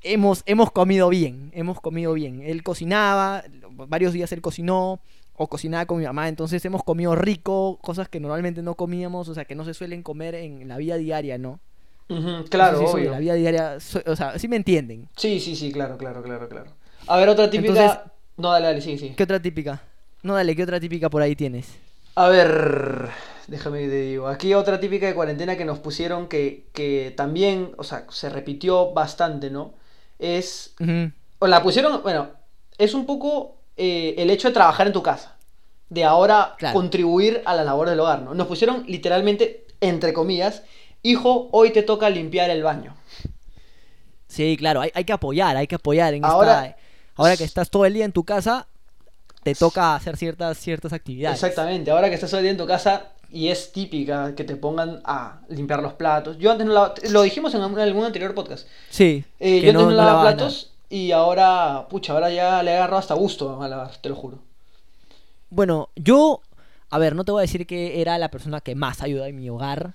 hemos, 0.03 0.43
hemos 0.45 0.71
comido 0.71 1.09
bien, 1.09 1.51
hemos 1.55 1.81
comido 1.81 2.13
bien. 2.13 2.41
Él 2.43 2.61
cocinaba, 2.61 3.43
varios 3.71 4.13
días 4.13 4.31
él 4.31 4.41
cocinó, 4.41 4.99
o 5.35 5.47
cocinaba 5.47 5.87
con 5.87 5.97
mi 5.97 6.05
mamá, 6.05 6.27
entonces 6.27 6.63
hemos 6.65 6.83
comido 6.83 7.15
rico, 7.15 7.79
cosas 7.81 8.07
que 8.07 8.19
normalmente 8.19 8.61
no 8.61 8.75
comíamos, 8.75 9.27
o 9.29 9.33
sea, 9.33 9.45
que 9.45 9.55
no 9.55 9.65
se 9.65 9.73
suelen 9.73 10.03
comer 10.03 10.35
en 10.35 10.67
la 10.67 10.77
vida 10.77 10.97
diaria, 10.97 11.39
¿no? 11.39 11.59
Claro, 12.49 12.73
No 12.73 12.79
sé 12.81 12.85
si 12.85 12.91
soy 12.91 13.01
de 13.03 13.07
obvio. 13.07 13.11
la 13.11 13.19
vida 13.19 13.33
diaria, 13.33 13.77
o 14.05 14.15
sea, 14.15 14.37
sí 14.37 14.47
me 14.47 14.57
entienden. 14.57 15.07
Sí, 15.15 15.39
sí, 15.39 15.55
sí, 15.55 15.71
claro, 15.71 15.97
claro, 15.97 16.21
claro, 16.21 16.47
claro. 16.47 16.71
A 17.07 17.17
ver, 17.17 17.29
otra 17.29 17.49
típica. 17.49 17.71
Entonces- 17.71 17.99
No, 18.37 18.51
dale, 18.51 18.67
dale, 18.67 18.81
sí, 18.81 18.97
sí. 18.97 19.13
¿Qué 19.17 19.23
otra 19.23 19.41
típica? 19.41 19.81
No, 20.21 20.35
dale, 20.35 20.55
¿qué 20.55 20.61
otra 20.61 20.79
típica 20.79 21.09
por 21.09 21.23
ahí 21.23 21.35
tienes? 21.35 21.79
A 22.15 22.27
ver, 22.27 23.07
déjame 23.47 23.79
te 23.87 24.01
digo. 24.01 24.27
Aquí 24.27 24.53
otra 24.53 24.79
típica 24.79 25.05
de 25.07 25.13
cuarentena 25.15 25.57
que 25.57 25.65
nos 25.65 25.79
pusieron 25.79 26.27
que, 26.27 26.67
que 26.73 27.13
también, 27.15 27.73
o 27.77 27.83
sea, 27.83 28.05
se 28.09 28.29
repitió 28.29 28.91
bastante, 28.93 29.49
¿no? 29.49 29.73
Es. 30.19 30.73
O 31.39 31.47
la 31.47 31.61
pusieron, 31.63 32.01
bueno, 32.03 32.29
es 32.77 32.93
un 32.93 33.05
poco 33.05 33.57
eh, 33.77 34.15
el 34.17 34.29
hecho 34.29 34.47
de 34.49 34.53
trabajar 34.53 34.87
en 34.87 34.93
tu 34.93 35.01
casa. 35.03 35.37
de 35.89 36.03
ahora 36.05 36.55
Claro. 36.57 36.73
contribuir 36.75 37.41
a 37.45 37.53
la 37.55 37.63
labor 37.63 37.89
del 37.89 37.99
hogar, 37.99 38.21
¿no? 38.21 38.33
Nos 38.33 38.47
pusieron 38.47 38.85
literalmente, 38.87 39.65
entre 39.81 40.13
comillas, 40.13 40.63
hijo, 41.03 41.49
hoy 41.51 41.71
te 41.71 41.83
toca 41.83 42.09
limpiar 42.09 42.49
el 42.49 42.63
baño. 42.63 42.95
Sí, 44.27 44.55
claro, 44.57 44.81
hay, 44.81 44.91
hay 44.93 45.03
que 45.03 45.11
apoyar, 45.13 45.57
hay 45.57 45.67
que 45.67 45.75
apoyar 45.75 46.13
en 46.13 46.23
Ahora- 46.23 46.65
esta... 46.67 46.77
Ahora 47.17 47.35
que 47.37 47.43
estás 47.43 47.69
todo 47.69 47.85
el 47.85 47.93
día 47.93 48.05
en 48.05 48.13
tu 48.13 48.23
casa, 48.23 48.67
te 49.43 49.53
toca 49.53 49.93
hacer 49.95 50.15
ciertas, 50.15 50.57
ciertas 50.57 50.93
actividades. 50.93 51.43
Exactamente, 51.43 51.91
ahora 51.91 52.07
que 52.07 52.15
estás 52.15 52.29
todo 52.29 52.39
el 52.39 52.43
día 52.45 52.51
en 52.51 52.57
tu 52.57 52.65
casa 52.65 53.09
y 53.31 53.47
es 53.47 53.71
típica 53.71 54.35
que 54.35 54.43
te 54.43 54.55
pongan 54.55 55.01
a 55.05 55.41
limpiar 55.49 55.81
los 55.81 55.93
platos. 55.93 56.37
Yo 56.37 56.51
antes 56.51 56.65
no 56.67 56.73
lavaba, 56.73 56.95
lo 57.09 57.21
dijimos 57.21 57.53
en 57.55 57.61
algún- 57.61 58.05
anterior 58.05 58.33
podcast. 58.35 58.67
Sí. 58.89 59.23
Eh, 59.39 59.61
yo 59.61 59.69
antes 59.71 59.85
no, 59.85 59.91
lavaba 59.91 60.21
platos 60.21 60.73
y 60.89 61.11
ahora, 61.11 61.87
pucha, 61.89 62.13
ahora 62.13 62.29
ya 62.29 62.61
le 62.63 62.71
he 62.71 62.75
agarrado 62.75 62.99
hasta 62.99 63.13
gusto 63.13 63.61
a 63.61 63.67
lavar, 63.67 63.91
te 64.01 64.09
lo 64.09 64.15
juro. 64.15 64.39
Bueno, 65.49 65.89
yo, 65.95 66.41
a 66.89 66.97
ver, 66.97 67.15
no 67.15 67.23
te 67.23 67.31
voy 67.31 67.39
a 67.39 67.43
decir 67.43 67.65
que 67.67 68.01
era 68.01 68.17
la 68.17 68.29
persona 68.31 68.61
que 68.61 68.75
más 68.75 69.01
ayudaba 69.01 69.27
en 69.29 69.35
mi 69.37 69.49
hogar. 69.49 69.93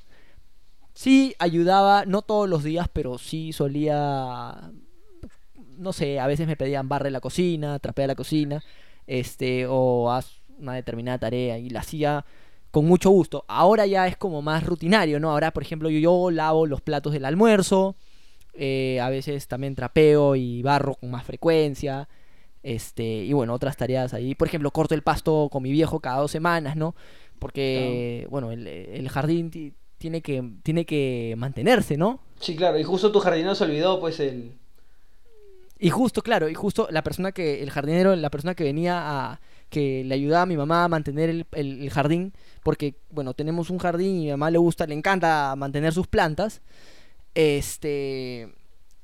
Sí, 0.95 1.35
ayudaba, 1.39 2.05
no 2.07 2.23
todos 2.23 2.49
los 2.49 2.65
días, 2.65 2.89
pero 2.93 3.19
sí 3.19 3.53
solía, 3.53 4.71
no 5.77 5.93
sé, 5.93 6.19
a 6.21 6.27
veces 6.27 6.47
me 6.47 6.57
pedían 6.57 6.89
barre 6.89 7.11
la 7.11 7.21
cocina, 7.21 7.79
trapea 7.79 8.07
la 8.07 8.15
cocina, 8.15 8.65
este, 9.07 9.67
o 9.69 10.11
haz 10.11 10.31
una 10.59 10.73
determinada 10.75 11.19
tarea 11.19 11.59
y 11.59 11.69
la 11.69 11.81
hacía 11.81 12.25
con 12.77 12.85
mucho 12.85 13.09
gusto. 13.09 13.43
Ahora 13.49 13.87
ya 13.87 14.07
es 14.07 14.19
como 14.19 14.43
más 14.43 14.63
rutinario, 14.63 15.19
¿no? 15.19 15.31
Ahora, 15.31 15.51
por 15.51 15.63
ejemplo, 15.63 15.89
yo, 15.89 15.99
yo 15.99 16.31
lavo 16.31 16.67
los 16.67 16.83
platos 16.83 17.15
del 17.15 17.25
almuerzo, 17.25 17.97
eh, 18.53 19.01
a 19.01 19.09
veces 19.09 19.49
también 19.49 19.75
trapeo 19.75 20.37
y 20.37 20.61
barro 20.61 20.95
con 20.95 21.11
más 21.11 21.25
frecuencia. 21.25 22.07
Este, 22.63 23.03
y 23.03 23.33
bueno, 23.33 23.55
otras 23.55 23.79
tareas 23.79 24.13
ahí. 24.13 24.35
Por 24.35 24.49
ejemplo, 24.49 24.71
corto 24.73 24.95
el 24.95 25.01
pasto 25.01 25.49
con 25.51 25.63
mi 25.63 25.73
viejo 25.73 26.01
cada 26.01 26.19
dos 26.19 26.31
semanas, 26.31 26.77
¿no? 26.77 26.95
Porque, 27.39 28.27
bueno, 28.29 28.53
el, 28.53 28.67
el 28.67 29.09
jardín 29.09 29.51
ti- 29.51 29.73
tiene 29.97 30.21
que, 30.21 30.45
tiene 30.63 30.85
que 30.85 31.33
mantenerse, 31.39 31.97
¿no? 31.97 32.21
Sí, 32.41 32.57
claro, 32.57 32.79
y 32.79 32.83
justo 32.83 33.11
tu 33.11 33.21
jardinero 33.21 33.55
se 33.55 33.65
olvidó, 33.65 34.01
pues, 34.01 34.21
el... 34.21 34.53
Y 35.79 35.89
justo, 35.89 36.21
claro, 36.21 36.51
y 36.51 36.55
justo 36.55 36.89
la 36.91 37.03
persona 37.03 37.33
que, 37.33 37.63
el 37.63 37.71
jardinero, 37.71 38.15
la 38.17 38.29
persona 38.29 38.55
que 38.55 38.65
venía 38.65 38.99
a, 38.99 39.41
que 39.77 40.05
le 40.05 40.15
ayudaba 40.15 40.45
a 40.45 40.47
mi 40.47 40.57
mamá 40.57 40.85
a 40.85 40.89
mantener 40.89 41.29
el, 41.29 41.45
el- 41.53 41.83
el 41.83 41.91
jardín, 41.91 42.33
porque, 42.63 42.95
bueno, 43.11 43.35
tenemos 43.35 43.69
un 43.69 43.77
jardín 43.77 44.17
y 44.17 44.31
a 44.31 44.33
mi 44.35 44.41
mamá 44.41 44.51
le 44.51 44.57
gusta, 44.57 44.87
le 44.87 44.95
encanta 44.95 45.55
mantener 45.55 45.93
sus 45.93 46.07
plantas, 46.07 46.63
este, 47.35 48.49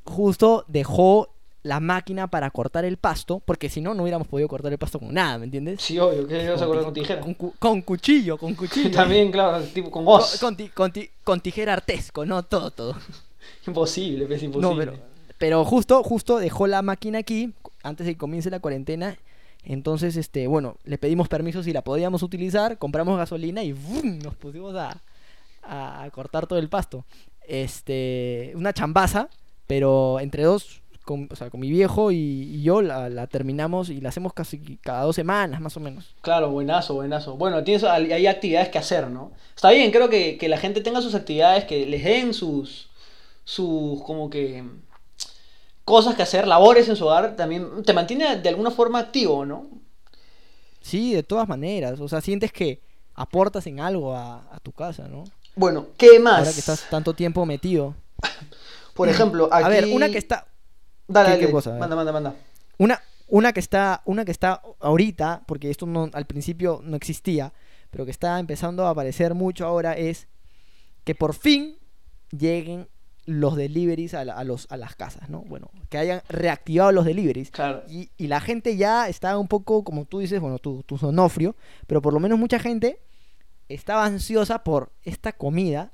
justo 0.05 0.65
dejó 0.69 1.29
la 1.63 1.79
máquina 1.79 2.27
para 2.29 2.51
cortar 2.51 2.87
el 2.87 2.97
pasto, 2.97 3.41
porque 3.45 3.69
si 3.69 3.83
no, 3.83 3.93
no 3.93 4.03
hubiéramos 4.03 4.27
podido 4.29 4.49
cortar 4.49 4.73
el 4.73 4.79
pasto 4.79 4.99
con 4.99 5.13
nada, 5.13 5.37
¿me 5.39 5.45
entiendes? 5.45 5.83
Sí, 5.83 5.99
obvio, 5.99 6.27
que 6.27 6.43
no 6.43 6.57
se 6.57 6.65
acuerda 6.65 6.85
con 6.85 6.95
tijera. 6.95 7.21
Con, 7.21 7.35
cu- 7.35 7.55
con 7.59 7.83
cuchillo, 7.83 8.39
con 8.39 8.55
cuchillo. 8.55 8.91
También, 8.97 9.31
claro, 9.31 9.63
tipo 9.65 9.91
con 9.91 10.07
voz. 10.07 10.41
con 10.41 10.57
ti- 10.57 10.71
con 10.71 10.91
ti- 10.91 11.11
con 11.23 11.41
tijera 11.43 11.75
artesco, 11.75 12.25
no 12.25 12.43
todo, 12.45 12.71
todo. 12.71 12.97
Imposible, 13.67 14.25
pues, 14.27 14.43
imposible. 14.43 14.87
No, 14.87 14.93
pero, 14.93 15.05
pero 15.39 15.65
justo, 15.67 16.03
justo 16.03 16.39
dejó 16.39 16.67
la 16.67 16.81
máquina 16.81 17.19
aquí 17.19 17.53
antes 17.83 18.07
de 18.07 18.15
que 18.15 18.19
comience 18.19 18.49
la 18.51 18.59
cuarentena. 18.61 19.17
Entonces, 19.65 20.17
este, 20.17 20.47
bueno, 20.47 20.77
le 20.85 20.99
pedimos 20.99 21.29
permiso 21.29 21.63
si 21.63 21.73
la 21.73 21.83
podíamos 21.83 22.23
utilizar, 22.23 22.79
compramos 22.79 23.17
gasolina 23.17 23.63
y 23.63 23.73
¡vum! 23.73 24.19
nos 24.19 24.35
pusimos 24.35 24.75
a, 24.75 25.01
a 25.63 26.09
cortar 26.11 26.47
todo 26.47 26.59
el 26.59 26.69
pasto. 26.69 27.05
Este, 27.47 28.53
una 28.57 28.73
chambaza, 28.73 29.29
pero 29.67 30.21
entre 30.21 30.43
dos, 30.43 30.83
con, 31.05 31.29
o 31.31 31.37
sea, 31.37 31.51
con 31.51 31.61
mi 31.61 31.71
viejo 31.71 32.11
y, 32.13 32.17
y 32.17 32.63
yo 32.63 32.83
la, 32.83 33.09
la 33.09 33.27
terminamos 33.27 33.89
y 33.89 34.01
la 34.01 34.09
hacemos 34.09 34.33
casi 34.33 34.79
cada 34.83 35.03
dos 35.05 35.17
semanas, 35.17 35.61
más 35.61 35.77
o 35.77 35.81
menos. 35.81 36.15
Claro, 36.23 36.51
buenazo, 36.51 36.95
buenazo. 36.95 37.37
Bueno, 37.37 37.63
tienes, 37.65 37.85
hay 37.85 38.27
actividades 38.27 38.69
que 38.69 38.79
hacer, 38.79 39.09
¿no? 39.11 39.33
Está 39.55 39.71
bien, 39.71 39.91
creo 39.91 40.09
que, 40.09 40.39
que 40.39 40.49
la 40.49 40.59
gente 40.59 40.81
tenga 40.81 41.01
sus 41.01 41.15
actividades, 41.15 41.65
que 41.65 41.87
les 41.87 42.05
den 42.05 42.35
sus, 42.35 42.91
sus, 43.45 44.03
como 44.03 44.31
que, 44.31 44.65
cosas 45.85 46.15
que 46.15 46.23
hacer, 46.23 46.47
labores 46.47 46.89
en 46.89 46.97
su 46.97 47.07
hogar, 47.07 47.37
también 47.37 47.83
te 47.85 47.93
mantiene 47.93 48.37
de 48.37 48.49
alguna 48.49 48.71
forma 48.71 48.99
activo, 48.99 49.45
¿no? 49.45 49.67
Sí, 50.81 51.15
de 51.15 51.23
todas 51.23 51.49
maneras. 51.49 52.01
O 52.01 52.09
sea, 52.09 52.21
sientes 52.21 52.53
que 52.53 52.83
aportas 53.15 53.67
en 53.67 53.81
algo 53.81 54.15
a, 54.15 54.49
a 54.53 54.61
tu 54.61 54.73
casa, 54.73 55.09
¿no? 55.09 55.25
Bueno, 55.55 55.89
¿qué 55.97 56.19
más? 56.19 56.39
Ahora 56.39 56.53
que 56.53 56.61
estás 56.61 56.89
tanto 56.89 57.15
tiempo 57.15 57.45
metido. 57.45 57.95
Por 58.95 59.09
ejemplo, 59.09 59.49
aquí... 59.51 59.65
A 59.65 59.69
ver, 59.69 59.87
una 59.87 60.09
que 60.11 60.19
está. 60.19 60.47
Dale, 61.09 61.49
manda, 61.79 61.97
manda, 61.97 62.13
manda. 62.13 62.35
Una, 62.79 63.03
una 63.29 63.53
que 63.53 63.61
está. 63.61 64.03
Una 64.05 64.25
que 64.25 64.33
está 64.33 64.63
ahorita, 64.81 65.43
porque 65.47 65.71
esto 65.71 65.87
no, 65.87 66.11
al 66.13 66.27
principio 66.27 66.81
no 66.83 66.97
existía, 66.97 67.53
pero 67.91 68.05
que 68.05 68.11
está 68.11 68.39
empezando 68.39 68.87
a 68.87 68.91
aparecer 68.91 69.35
mucho 69.35 69.67
ahora, 69.67 69.95
es 69.95 70.29
que 71.05 71.15
por 71.15 71.35
fin 71.35 71.77
lleguen 72.31 72.89
los 73.25 73.55
deliveries 73.57 74.15
a, 74.15 74.25
la- 74.25 74.35
a 74.35 74.45
los, 74.45 74.67
a 74.71 74.77
las 74.77 74.97
casas, 74.97 75.29
¿no? 75.31 75.41
Bueno, 75.43 75.71
que 75.89 75.99
hayan 75.99 76.23
reactivado 76.29 76.91
los 76.93 77.05
deliveries. 77.05 77.51
Claro. 77.51 77.83
Y, 77.89 78.11
y 78.19 78.27
la 78.27 78.41
gente 78.41 78.77
ya 78.77 79.09
está 79.09 79.39
un 79.39 79.47
poco, 79.49 79.85
como 79.85 80.05
tú 80.07 80.19
dices, 80.19 80.41
bueno, 80.41 80.59
tú, 80.59 80.83
tú 80.87 80.99
sonofrio, 80.99 81.55
pero 81.87 82.03
por 82.03 82.13
lo 82.13 82.21
menos 82.21 82.39
mucha 82.39 82.59
gente 82.59 82.99
estaba 83.69 84.05
ansiosa 84.05 84.65
por 84.65 84.91
esta 85.05 85.33
comida, 85.33 85.93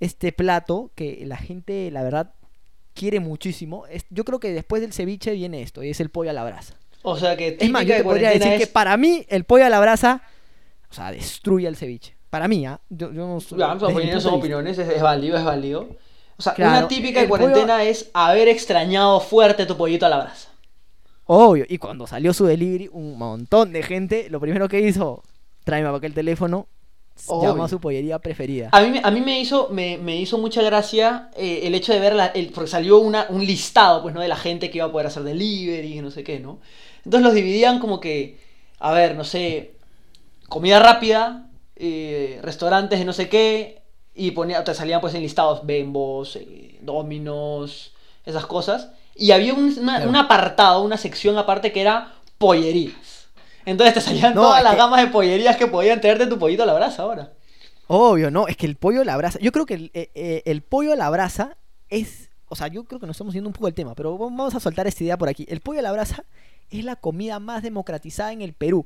este 0.00 0.30
plato 0.32 0.90
que 0.94 1.22
la 1.26 1.36
gente, 1.36 1.90
la 1.90 2.02
verdad, 2.02 2.32
quiere 2.94 3.18
muchísimo. 3.20 3.86
Es- 3.86 4.04
yo 4.10 4.24
creo 4.24 4.38
que 4.38 4.52
después 4.52 4.82
del 4.82 4.92
ceviche 4.92 5.32
viene 5.32 5.62
esto, 5.62 5.82
y 5.82 5.90
es 5.90 6.00
el 6.00 6.10
pollo 6.10 6.30
a 6.30 6.34
la 6.34 6.44
brasa. 6.44 6.74
O 7.02 7.16
sea 7.16 7.36
que 7.36 7.56
Es 7.60 7.70
más, 7.70 7.84
yo 7.86 7.96
te 7.96 8.04
podría 8.04 8.30
decir 8.30 8.58
que 8.58 8.66
para 8.66 8.96
mí 8.96 9.24
el 9.28 9.44
pollo 9.44 9.64
a 9.64 9.68
la 9.70 9.80
brasa, 9.80 10.22
o 10.90 10.94
sea, 10.94 11.12
destruye 11.12 11.66
el 11.66 11.76
ceviche. 11.76 12.16
Para 12.28 12.46
mí, 12.46 12.66
¿ah? 12.66 12.78
Yo, 12.90 13.10
yo 13.12 13.26
no 13.26 13.40
soy- 13.40 13.58
Ya, 13.58 13.78
son 13.78 13.94
de 13.94 14.02
vista. 14.02 14.28
opiniones, 14.28 14.76
es, 14.78 14.88
es 14.88 15.00
válido, 15.02 15.38
es 15.38 15.44
válido. 15.44 15.88
O 16.38 16.42
sea, 16.42 16.54
Claro, 16.54 16.78
una 16.78 16.88
típica 16.88 17.20
de 17.20 17.26
pollo- 17.28 17.38
cuarentena 17.46 17.82
es 17.84 18.10
haber 18.14 18.48
extrañado 18.48 19.20
fuerte 19.20 19.66
tu 19.66 19.76
pollito 19.76 20.06
a 20.06 20.08
la 20.08 20.18
brasa. 20.20 20.48
Obvio. 21.26 21.66
Y 21.68 21.78
cuando 21.78 22.06
salió 22.06 22.32
su 22.32 22.46
delivery, 22.46 22.88
un 22.92 23.18
montón 23.18 23.72
de 23.72 23.82
gente, 23.82 24.28
lo 24.30 24.40
primero 24.40 24.68
que 24.68 24.80
hizo, 24.80 25.22
tráeme 25.64 25.88
para 25.88 25.98
acá 25.98 26.06
el 26.06 26.14
teléfono, 26.14 26.68
Obvio. 27.26 27.50
llamó 27.50 27.64
a 27.64 27.68
su 27.68 27.80
pollería 27.80 28.18
preferida. 28.20 28.68
A 28.72 28.80
mí, 28.80 28.90
me- 28.90 29.00
a 29.02 29.10
mí 29.10 29.20
me, 29.20 29.40
hizo, 29.40 29.68
me, 29.70 29.98
me 29.98 30.16
hizo 30.16 30.38
mucha 30.38 30.62
gracia 30.62 31.28
eh, 31.36 31.62
el 31.64 31.74
hecho 31.74 31.92
de 31.92 31.98
ver, 32.00 32.14
la, 32.14 32.26
el, 32.26 32.50
porque 32.50 32.70
salió 32.70 32.98
una, 32.98 33.26
un 33.30 33.44
listado 33.44 34.00
pues, 34.02 34.14
¿no? 34.14 34.20
de 34.20 34.28
la 34.28 34.36
gente 34.36 34.70
que 34.70 34.78
iba 34.78 34.86
a 34.86 34.92
poder 34.92 35.08
hacer 35.08 35.24
delivery 35.24 35.98
y 35.98 36.00
no 36.00 36.10
sé 36.12 36.22
qué, 36.22 36.38
¿no? 36.38 36.60
Entonces 37.04 37.24
los 37.24 37.34
dividían 37.34 37.80
como 37.80 37.98
que, 38.00 38.38
a 38.78 38.92
ver, 38.92 39.16
no 39.16 39.24
sé, 39.24 39.72
comida 40.48 40.78
rápida, 40.78 41.50
eh, 41.76 42.38
restaurantes 42.42 42.98
de 43.00 43.04
no 43.04 43.12
sé 43.12 43.28
qué, 43.28 43.82
y 44.18 44.32
ponía, 44.32 44.62
te 44.64 44.74
salían 44.74 45.00
pues 45.00 45.14
en 45.14 45.22
listados 45.22 45.64
Bembos, 45.64 46.36
eh, 46.36 46.78
Dominos, 46.82 47.92
esas 48.26 48.44
cosas. 48.46 48.90
Y 49.14 49.30
había 49.30 49.54
un, 49.54 49.64
una- 49.78 49.96
Claro. 49.96 50.10
un 50.10 50.16
apartado, 50.16 50.82
una 50.82 50.96
sección 50.96 51.38
aparte 51.38 51.72
que 51.72 51.80
era 51.80 52.12
pollerías. 52.38 53.28
Entonces 53.64 53.94
te 53.94 54.00
salían 54.00 54.34
No, 54.34 54.42
todas 54.42 54.62
las 54.62 54.72
que- 54.72 54.78
gamas 54.78 55.00
de 55.02 55.08
pollerías 55.08 55.56
que 55.56 55.66
podían 55.66 56.00
traerte 56.00 56.26
tu 56.26 56.38
pollito 56.38 56.62
a 56.62 56.66
la 56.66 56.74
brasa 56.74 57.02
ahora. 57.02 57.32
Obvio, 57.86 58.30
¿no? 58.30 58.46
Es 58.48 58.56
que 58.56 58.66
el 58.66 58.76
pollo 58.76 59.00
a 59.00 59.04
la 59.04 59.16
brasa. 59.16 59.38
Yo 59.40 59.50
creo 59.52 59.64
que 59.66 59.74
el, 59.74 59.90
eh, 59.94 60.10
eh, 60.14 60.42
el 60.46 60.62
pollo 60.62 60.92
a 60.92 60.96
la 60.96 61.08
brasa 61.10 61.56
es. 61.88 62.28
O 62.50 62.56
sea, 62.56 62.68
yo 62.68 62.84
creo 62.84 62.98
que 63.00 63.06
nos 63.06 63.14
estamos 63.16 63.34
yendo 63.34 63.48
un 63.48 63.52
poco 63.52 63.66
del 63.66 63.74
tema, 63.74 63.94
pero 63.94 64.16
vamos 64.16 64.54
a 64.54 64.60
soltar 64.60 64.86
esta 64.86 65.04
idea 65.04 65.18
por 65.18 65.28
aquí. 65.28 65.44
El 65.48 65.60
pollo 65.60 65.80
a 65.80 65.82
la 65.82 65.92
brasa 65.92 66.24
es 66.70 66.84
la 66.84 66.96
comida 66.96 67.38
más 67.40 67.62
democratizada 67.62 68.32
en 68.32 68.42
el 68.42 68.52
Perú. 68.54 68.84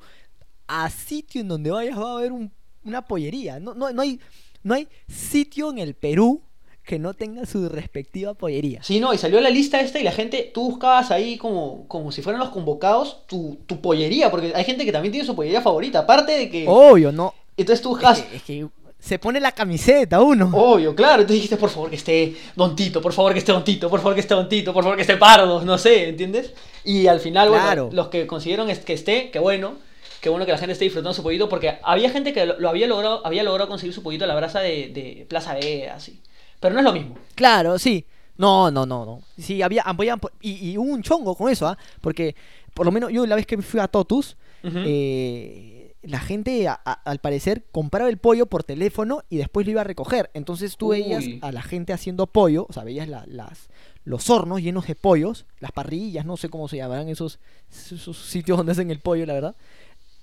A 0.67 0.89
sitio 0.91 1.41
en 1.41 1.49
donde 1.49 1.71
vayas 1.71 1.99
va 1.99 2.11
a 2.11 2.15
haber 2.15 2.33
un- 2.33 2.53
una 2.85 3.03
pollería. 3.03 3.61
No, 3.61 3.75
no, 3.75 3.93
no, 3.93 4.03
hay, 4.03 4.19
no 4.63 4.75
hay 4.75 4.89
sitio 5.09 5.71
en 5.71 5.79
el 5.79 5.95
Perú 5.95 6.43
que 6.85 6.99
no 6.99 7.15
tenga 7.15 7.47
su 7.47 7.69
respectiva 7.69 8.35
pollería. 8.35 8.83
Sí, 8.83 8.99
no, 8.99 9.15
y 9.15 9.19
salió 9.19 9.41
la 9.41 9.51
lista 9.51 9.81
esta 9.81 10.01
y 10.01 10.03
la 10.03 10.11
gente, 10.11 10.51
tú 10.53 10.71
buscabas 10.71 11.11
ahí 11.13 11.37
como, 11.37 11.87
como 11.87 12.11
si 12.11 12.23
fueran 12.23 12.41
los 12.41 12.49
convocados 12.51 13.27
tu, 13.29 13.59
tu 13.67 13.81
pollería, 13.81 14.31
porque 14.31 14.53
hay 14.55 14.65
gente 14.65 14.85
que 14.85 14.91
también 14.93 15.13
tiene 15.13 15.27
su 15.27 15.37
pollería 15.37 15.63
favorita, 15.63 16.01
aparte 16.01 16.33
de 16.33 16.51
que... 16.51 16.65
Obvio, 16.67 17.13
¿no? 17.13 17.35
Entonces 17.57 17.83
tú 17.83 17.97
Es 17.97 18.23
que, 18.23 18.37
es 18.37 18.43
que 18.43 18.67
se 18.99 19.19
pone 19.19 19.41
la 19.41 19.53
camiseta 19.53 20.21
uno. 20.23 20.51
Obvio, 20.53 20.95
claro, 20.95 21.23
entonces 21.23 21.37
dijiste, 21.37 21.57
por 21.57 21.71
favor 21.71 21.91
que 21.91 21.97
esté 21.97 22.35
Don 22.57 22.75
Tito, 22.75 23.01
por 23.01 23.13
favor 23.13 23.33
que 23.33 23.39
esté 23.41 23.53
Don 23.53 23.65
Tito, 23.65 23.89
por 23.91 24.01
favor 24.01 24.15
que 24.15 24.21
esté 24.21 24.35
Don 24.35 24.49
Tito, 24.49 24.73
por 24.73 24.83
favor 24.83 24.97
que 24.97 25.03
esté 25.03 25.17
Pardo, 25.17 25.65
no 25.65 25.79
sé, 25.79 26.09
¿entiendes? 26.09 26.53
Y 26.85 27.07
al 27.07 27.21
final, 27.21 27.49
Claro. 27.49 27.85
bueno, 27.87 27.97
los 27.97 28.09
que 28.09 28.27
consiguieron 28.27 28.69
que 28.69 28.93
esté, 28.93 29.31
qué 29.31 29.39
bueno, 29.39 29.75
qué 30.23 30.29
bueno 30.31 30.47
que 30.47 30.53
la 30.53 30.59
gente 30.59 30.73
esté 30.73 30.85
disfrutando 30.87 31.13
su 31.13 31.23
pollito, 31.23 31.49
porque 31.51 31.79
había 31.83 32.09
gente 32.09 32.33
que 32.33 32.47
lo, 32.47 32.69
había 32.69 32.87
logrado 32.87 33.27
había 33.27 33.43
logrado 33.43 33.69
conseguir 33.69 33.93
su 33.93 34.03
pollito 34.03 34.25
a 34.25 34.29
la 34.29 34.35
brasa 34.37 34.61
de, 34.61 34.89
de 34.89 35.27
Plaza 35.29 35.53
B, 35.55 35.91
así. 35.91 36.23
Pero 36.61 36.73
no 36.75 36.81
es 36.81 36.85
lo 36.85 36.93
mismo. 36.93 37.17
Claro, 37.35 37.79
sí. 37.79 38.07
No, 38.39 38.71
no, 38.71 38.87
no, 38.87 39.05
no. 39.05 39.21
Sí, 39.37 39.61
había, 39.63 39.83
habían- 39.83 40.21
y, 40.41 40.71
y 40.71 40.79
hubo 40.79 40.91
un 40.91 41.03
chongo 41.03 41.35
con 41.37 41.51
eso, 41.51 41.67
¿ah? 41.67 41.77
Porque, 42.01 42.35
por 42.73 42.87
lo 42.87 42.93
menos, 42.93 43.11
yo 43.13 43.27
la 43.27 43.35
vez 43.37 43.47
que 43.47 43.61
fui 43.61 43.79
a 43.81 43.89
Totus, 43.89 44.37
eh, 44.65 45.95
la 46.03 46.19
gente, 46.19 46.67
a- 46.69 46.81
a- 46.85 46.93
al 47.05 47.19
parecer, 47.19 47.65
compraba 47.71 48.09
el 48.09 48.19
pollo 48.19 48.47
por 48.47 48.65
teléfono 48.65 49.23
y 49.29 49.37
después 49.37 49.67
lo 49.67 49.73
iba 49.73 49.81
a 49.83 49.85
recoger. 49.85 50.31
Entonces 50.35 50.77
tú 50.77 50.89
veías 50.89 51.25
Uy. 51.25 51.39
a 51.43 51.53
la 51.53 51.63
gente 51.63 51.93
haciendo 51.93 52.27
pollo, 52.27 52.67
o 52.69 52.73
sea, 52.73 52.85
veías 52.85 53.09
la- 53.09 53.25
las, 53.27 53.69
los 54.05 54.29
hornos 54.31 54.61
llenos 54.63 54.87
de 54.87 54.95
pollos, 54.97 55.47
las 55.61 55.71
parrillas, 55.73 56.25
no 56.27 56.37
sé 56.37 56.49
cómo 56.49 56.69
se 56.69 56.77
llamarán 56.79 57.09
esos, 57.09 57.39
esos 57.71 58.17
sitios 58.19 58.57
donde 58.59 58.73
hacen 58.73 58.91
el 58.91 58.99
pollo, 59.01 59.27
la 59.27 59.35
verdad. 59.35 59.57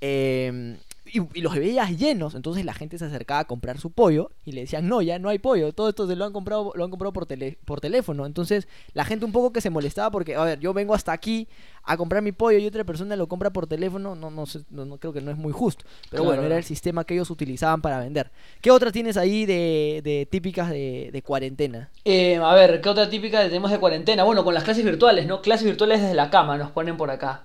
Eh, 0.02 0.78
y, 1.12 1.40
y 1.40 1.42
los 1.42 1.56
veías 1.56 1.98
llenos, 1.98 2.36
entonces 2.36 2.66
la 2.66 2.74
gente 2.74 2.98
se 2.98 3.06
acercaba 3.06 3.42
a 3.42 3.46
comprar 3.46 3.80
su 3.80 3.92
pollo 3.92 4.32
y 4.46 4.52
le 4.52 4.62
decían, 4.62 4.88
no, 4.88 5.02
ya 5.02 5.18
no 5.20 5.30
hay 5.30 5.40
pollo, 5.40 5.74
todo 5.74 5.90
esto 5.90 6.08
se 6.08 6.16
lo 6.16 6.26
han 6.26 6.34
comprado, 6.34 6.72
lo 6.76 6.84
han 6.84 6.90
comprado 6.90 7.14
por, 7.14 7.26
tele, 7.26 7.58
por 7.66 7.82
teléfono. 7.82 8.26
Entonces 8.26 8.68
la 8.94 9.06
gente 9.06 9.26
un 9.26 9.32
poco 9.32 9.52
que 9.52 9.62
se 9.62 9.70
molestaba 9.70 10.12
porque, 10.12 10.36
a 10.36 10.44
ver, 10.44 10.60
yo 10.60 10.74
vengo 10.74 10.94
hasta 10.94 11.12
aquí 11.12 11.48
a 11.84 11.98
comprar 11.98 12.22
mi 12.22 12.32
pollo 12.32 12.60
y 12.60 12.68
otra 12.68 12.84
persona 12.84 13.16
lo 13.16 13.28
compra 13.28 13.52
por 13.52 13.66
teléfono, 13.68 14.16
no, 14.16 14.30
no, 14.30 14.46
sé, 14.46 14.62
no, 14.70 14.86
no 14.86 14.98
creo 14.98 15.14
que 15.14 15.22
no 15.22 15.32
es 15.32 15.38
muy 15.38 15.52
justo. 15.52 15.86
Pero 16.10 16.24
Claro, 16.24 16.24
bueno, 16.24 16.44
era 16.44 16.58
el 16.58 16.64
sistema 16.64 17.04
que 17.04 17.16
ellos 17.16 17.30
utilizaban 17.32 17.82
para 17.82 18.00
vender. 18.00 18.32
¿Qué 18.62 18.72
otras 18.72 18.94
tienes 18.94 19.18
ahí 19.18 19.46
de, 19.46 20.02
de 20.04 20.28
típicas 20.30 20.70
de, 20.70 21.10
de 21.12 21.22
cuarentena? 21.24 21.90
Eh, 22.06 22.38
a 22.38 22.54
ver, 22.56 22.82
¿qué 22.82 22.90
otra 22.90 23.10
típica 23.10 23.44
tenemos 23.44 23.72
de 23.72 23.80
cuarentena? 23.80 24.24
Bueno, 24.24 24.44
con 24.44 24.54
las 24.54 24.64
clases 24.64 24.84
virtuales, 24.86 25.28
¿no? 25.28 25.42
Clases 25.42 25.66
virtuales 25.66 26.02
desde 26.02 26.14
la 26.16 26.30
cama, 26.30 26.58
nos 26.58 26.72
ponen 26.72 26.98
por 26.98 27.10
acá. 27.12 27.44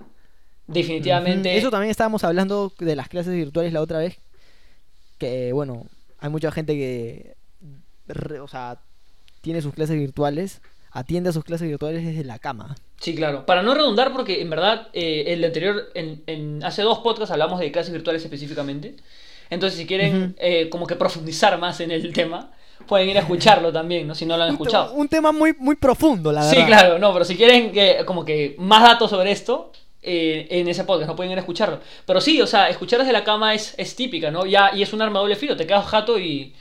Definitivamente. 0.67 1.57
Eso 1.57 1.69
también 1.69 1.91
estábamos 1.91 2.23
hablando 2.23 2.71
de 2.79 2.95
las 2.95 3.07
clases 3.09 3.33
virtuales 3.33 3.71
la 3.73 3.81
otra 3.81 3.99
vez. 3.99 4.17
Que 5.17 5.53
bueno, 5.53 5.85
hay 6.19 6.29
mucha 6.29 6.51
gente 6.51 6.73
que, 6.73 7.35
re- 8.07 8.39
o 8.39 8.47
sea, 8.47 8.79
tiene 9.41 9.61
sus 9.61 9.73
clases 9.73 9.95
virtuales, 9.97 10.61
atiende 10.91 11.29
a 11.29 11.33
sus 11.33 11.43
clases 11.43 11.67
virtuales 11.67 12.03
desde 12.05 12.23
la 12.23 12.39
cama. 12.39 12.75
Sí, 12.99 13.15
claro. 13.15 13.45
Para 13.45 13.61
no 13.61 13.73
redundar, 13.75 14.11
porque 14.11 14.41
en 14.41 14.49
verdad, 14.49 14.87
eh, 14.93 15.25
el 15.27 15.43
anterior, 15.43 15.83
en, 15.93 16.23
en- 16.27 16.63
hace 16.63 16.81
dos 16.81 16.99
podcasts 16.99 17.31
hablamos 17.31 17.59
de 17.59 17.71
clases 17.71 17.93
virtuales 17.93 18.23
específicamente. 18.23 18.95
Entonces, 19.49 19.77
si 19.79 19.85
quieren 19.85 20.35
eh, 20.39 20.69
como 20.69 20.87
que 20.87 20.95
profundizar 20.95 21.57
más 21.59 21.79
en 21.79 21.91
el 21.91 22.11
tema, 22.11 22.51
pueden 22.87 23.07
ir 23.09 23.17
a 23.17 23.21
escucharlo 23.21 23.71
también, 23.73 24.07
¿no? 24.07 24.15
Si 24.15 24.25
no 24.25 24.35
lo 24.37 24.43
han 24.43 24.51
escuchado. 24.53 24.93
un 24.95 25.07
tema 25.07 25.31
muy, 25.31 25.53
muy 25.59 25.75
profundo, 25.75 26.31
la 26.31 26.41
Sí, 26.43 26.55
verdad. 26.55 26.67
claro, 26.67 26.99
no, 26.99 27.13
pero 27.13 27.23
si 27.23 27.35
quieren 27.37 27.71
como 28.05 28.25
que 28.25 28.55
más 28.57 28.81
datos 28.81 29.11
sobre 29.11 29.31
esto, 29.31 29.71
eh, 30.05 30.47
en 30.49 30.67
ese 30.67 30.83
podcast 30.83 31.09
no 31.09 31.15
pueden 31.15 31.31
ir 31.31 31.37
a 31.37 31.41
escucharlo. 31.41 31.79
Pero 32.05 32.21
sí, 32.21 32.41
o 32.41 32.47
sea, 32.47 32.69
escuchar 32.69 32.99
desde 32.99 33.13
la 33.13 33.23
cama 33.23 33.53
es, 33.53 33.73
es 33.77 33.95
típica, 33.95 34.31
¿no? 34.31 34.45
Ya, 34.45 34.71
y 34.73 34.81
es 34.81 34.93
un 34.93 35.01
arma 35.01 35.19
de 35.19 35.23
doble 35.23 35.35
filo, 35.35 35.57
te 35.57 35.65
quedas 35.65 35.85
jato 35.85 36.19
y, 36.19 36.53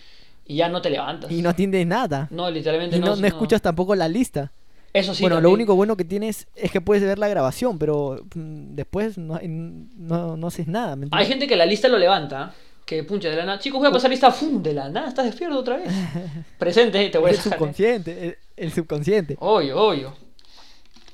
y 0.46 0.56
ya 0.56 0.68
no 0.68 0.80
te 0.80 0.90
levantas. 0.90 1.30
Y 1.30 1.42
no 1.42 1.50
atiendes 1.50 1.86
nada. 1.86 2.28
No, 2.30 2.50
literalmente 2.50 2.96
Y 2.96 3.00
no, 3.00 3.08
no. 3.08 3.16
no 3.16 3.26
escuchas 3.26 3.60
tampoco 3.62 3.94
la 3.94 4.08
lista. 4.08 4.52
Eso 4.94 5.12
sí. 5.12 5.22
bueno, 5.22 5.40
lo 5.40 5.50
único 5.50 5.74
bueno 5.74 5.96
que 5.96 6.04
tienes 6.04 6.46
es 6.54 6.70
que 6.70 6.80
puedes 6.80 7.02
ver 7.02 7.18
la 7.18 7.26
grabación, 7.26 7.80
pero 7.80 8.24
mm, 8.34 8.76
después 8.76 9.18
no, 9.18 9.40
no, 9.42 10.36
no 10.36 10.46
haces 10.46 10.68
nada. 10.68 10.94
¿me 10.94 11.08
Hay 11.10 11.26
gente 11.26 11.48
que 11.48 11.56
la 11.56 11.66
lista 11.66 11.88
lo 11.88 11.98
levanta, 11.98 12.54
que 12.86 13.02
puncha 13.02 13.28
de 13.28 13.34
la 13.34 13.44
nada. 13.44 13.58
Chicos, 13.58 13.80
voy 13.80 13.88
a 13.88 13.90
pasar 13.90 14.08
lista, 14.08 14.30
¡fum! 14.30 14.62
De 14.62 14.72
la 14.72 14.88
nada, 14.88 15.08
estás 15.08 15.24
despierto 15.24 15.58
otra 15.58 15.78
vez. 15.78 15.92
Presente, 16.58 17.08
te 17.08 17.18
voy 17.18 17.30
a 17.30 17.32
el. 17.32 17.38
¿eh? 17.38 17.42
subconsciente, 17.42 18.24
el, 18.24 18.38
el 18.56 18.72
subconsciente. 18.72 19.36
Obvio, 19.40 19.82
obvio. 19.82 20.16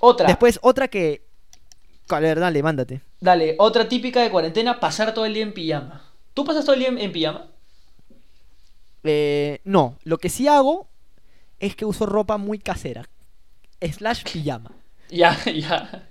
Otra. 0.01 0.27
Después, 0.27 0.59
otra 0.63 0.89
que. 0.89 1.30
A 2.17 2.21
ver, 2.21 2.41
dale, 2.41 2.63
mándate. 2.63 3.01
Dale, 3.21 3.55
otra 3.59 3.89
típica 3.89 4.21
de 4.23 4.31
cuarentena, 4.31 4.81
pasar 4.81 5.15
todo 5.15 5.25
el 5.27 5.35
día 5.35 5.43
en 5.43 5.53
pijama. 5.55 6.03
¿Tú 6.35 6.45
pasas 6.45 6.65
todo 6.65 6.75
el 6.75 6.81
día 6.81 6.89
en, 6.89 6.99
en 6.99 7.13
pijama? 7.13 7.47
Eh, 9.05 9.61
no, 9.65 9.97
lo 10.05 10.19
que 10.19 10.29
sí 10.29 10.47
hago 10.49 10.89
es 11.59 11.75
que 11.77 11.85
uso 11.85 12.07
ropa 12.07 12.37
muy 12.37 12.59
casera. 12.59 13.09
Slash 13.81 14.25
pijama. 14.31 14.73
Ya, 15.13 15.37
ya. 15.45 16.07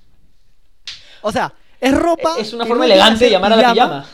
O 1.22 1.32
sea, 1.32 1.54
es 1.80 1.94
ropa. 1.98 2.36
Es 2.38 2.52
una 2.52 2.66
forma 2.66 2.86
no 2.86 2.92
elegante 2.92 3.26
de 3.26 3.32
llamar 3.32 3.54
a 3.54 3.56
la 3.56 3.72
pijama. 3.74 4.06